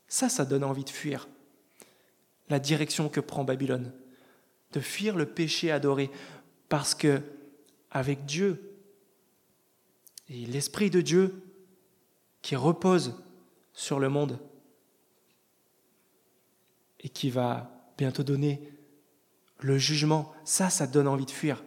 Ça, 0.07 0.29
ça 0.29 0.45
donne 0.45 0.65
envie 0.65 0.85
de 0.85 0.91
fuir 0.91 1.29
la 2.49 2.59
direction 2.59 3.09
que 3.09 3.21
prend 3.21 3.45
Babylone, 3.45 3.93
de 4.73 4.81
fuir 4.81 5.17
le 5.17 5.27
péché 5.27 5.71
adoré, 5.71 6.11
parce 6.69 6.95
que 6.95 7.21
avec 7.91 8.25
Dieu 8.25 8.77
et 10.29 10.47
l'Esprit 10.47 10.91
de 10.91 11.01
Dieu 11.01 11.43
qui 12.43 12.55
repose 12.55 13.23
sur 13.73 13.99
le 13.99 14.09
monde 14.09 14.39
et 17.01 17.09
qui 17.09 17.31
va 17.31 17.93
bientôt 17.97 18.23
donner 18.23 18.73
le 19.61 19.77
jugement, 19.77 20.33
ça, 20.45 20.71
ça 20.71 20.87
donne 20.87 21.09
envie 21.09 21.27
de 21.27 21.31
fuir. 21.31 21.65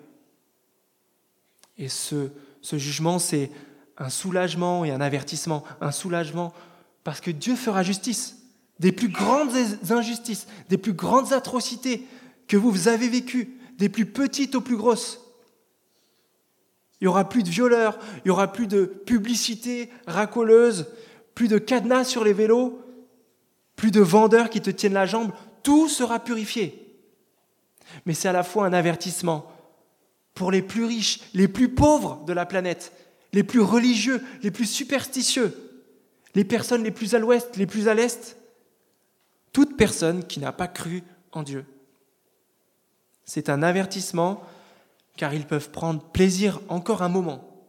Et 1.78 1.90
ce, 1.90 2.30
jugement, 2.62 3.20
c'est 3.20 3.52
un 3.98 4.10
soulagement 4.10 4.86
et 4.86 4.92
un 4.92 5.02
avertissement. 5.02 5.64
Un 5.80 5.92
soulagement 5.92 6.54
parce 7.04 7.22
que 7.22 7.32
Dieu 7.32 7.56
fera 7.56 7.84
justice 7.84 8.38
des 8.80 8.92
plus 8.92 9.10
grandes 9.10 9.52
injustices, 9.92 10.48
des 10.70 10.78
plus 10.78 10.94
grandes 10.94 11.34
atrocités 11.34 12.08
que 12.48 12.58
vous 12.58 12.88
avez 12.88 13.10
vécues, 13.10 13.60
des 13.78 13.90
plus 13.90 14.08
petites 14.08 14.56
aux 14.56 14.62
plus 14.62 14.76
grosses. 14.76 15.20
Il 17.00 17.06
n'y 17.06 17.08
aura 17.08 17.30
plus 17.30 17.44
de 17.44 17.50
violeurs, 17.50 18.00
il 18.18 18.22
n'y 18.26 18.32
aura 18.32 18.52
plus 18.52 18.68
de 18.68 18.86
publicité 18.86 19.92
racoleuse, 20.08 20.88
plus 21.36 21.48
de 21.48 21.60
cadenas 21.60 22.06
sur 22.06 22.24
les 22.24 22.34
vélos, 22.34 22.80
plus 23.76 23.92
de 23.92 24.02
vendeurs 24.02 24.50
qui 24.50 24.62
te 24.62 24.70
tiennent 24.70 24.94
la 24.94 25.06
jambe. 25.06 25.32
Tout 25.64 25.88
sera 25.88 26.20
purifié. 26.20 26.96
Mais 28.06 28.14
c'est 28.14 28.30
à 28.30 28.34
la 28.34 28.44
fois 28.44 28.66
un 28.66 28.74
avertissement 28.74 29.51
pour 30.42 30.50
les 30.50 30.64
plus 30.64 30.86
riches, 30.86 31.20
les 31.36 31.48
plus 31.48 31.70
pauvres 31.70 32.26
de 32.26 32.34
la 32.34 32.48
planète, 32.48 32.94
les 33.32 33.44
plus 33.44 33.60
religieux, 33.60 34.24
les 34.42 34.50
plus 34.50 34.66
superstitieux, 34.66 35.56
les 36.34 36.44
personnes 36.44 36.84
les 36.84 36.90
plus 36.90 37.14
à 37.14 37.20
l'ouest, 37.20 37.58
les 37.58 37.68
plus 37.68 37.88
à 37.88 37.94
l'est, 37.94 38.36
toute 39.54 39.78
personne 39.78 40.26
qui 40.26 40.40
n'a 40.40 40.52
pas 40.52 40.68
cru 40.68 41.04
en 41.32 41.44
Dieu. 41.44 41.64
C'est 43.24 43.50
un 43.50 43.62
avertissement 43.62 44.42
car 45.16 45.32
ils 45.36 45.46
peuvent 45.46 45.70
prendre 45.70 46.02
plaisir 46.02 46.60
encore 46.70 47.04
un 47.04 47.10
moment. 47.10 47.64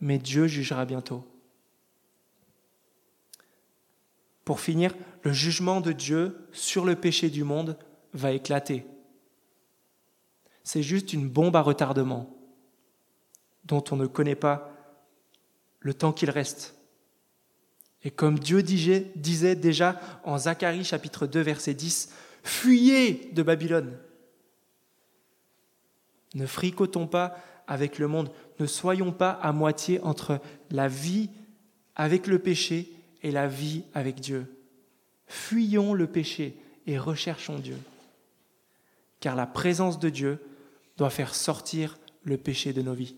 Mais 0.00 0.18
Dieu 0.18 0.46
jugera 0.46 0.84
bientôt. 0.84 1.26
Pour 4.44 4.60
finir, 4.60 4.94
le 5.24 5.32
jugement 5.32 5.80
de 5.80 5.90
Dieu 5.90 6.46
sur 6.52 6.84
le 6.84 6.94
péché 6.94 7.28
du 7.28 7.42
monde 7.42 7.76
va 8.12 8.30
éclater. 8.30 8.86
C'est 10.64 10.82
juste 10.82 11.12
une 11.12 11.28
bombe 11.28 11.56
à 11.56 11.60
retardement 11.60 12.34
dont 13.64 13.84
on 13.90 13.96
ne 13.96 14.06
connaît 14.06 14.34
pas 14.34 14.72
le 15.80 15.94
temps 15.94 16.12
qu'il 16.12 16.30
reste. 16.30 16.74
Et 18.02 18.10
comme 18.10 18.38
Dieu 18.38 18.62
disait 18.62 19.54
déjà 19.54 20.00
en 20.24 20.36
Zacharie 20.36 20.84
chapitre 20.84 21.26
2 21.26 21.40
verset 21.40 21.74
10, 21.74 22.10
Fuyez 22.42 23.30
de 23.32 23.42
Babylone. 23.42 23.96
Ne 26.34 26.46
fricotons 26.46 27.06
pas 27.06 27.36
avec 27.66 27.98
le 27.98 28.08
monde, 28.08 28.30
ne 28.60 28.66
soyons 28.66 29.12
pas 29.12 29.30
à 29.30 29.52
moitié 29.52 30.00
entre 30.02 30.40
la 30.70 30.88
vie 30.88 31.30
avec 31.96 32.26
le 32.26 32.38
péché 32.38 32.92
et 33.22 33.30
la 33.30 33.48
vie 33.48 33.84
avec 33.94 34.20
Dieu. 34.20 34.46
Fuyons 35.26 35.94
le 35.94 36.06
péché 36.06 36.54
et 36.86 36.98
recherchons 36.98 37.58
Dieu. 37.58 37.78
Car 39.20 39.36
la 39.36 39.46
présence 39.46 39.98
de 39.98 40.10
Dieu 40.10 40.38
doit 40.96 41.10
faire 41.10 41.34
sortir 41.34 41.98
le 42.22 42.36
péché 42.36 42.72
de 42.72 42.82
nos 42.82 42.94
vies. 42.94 43.16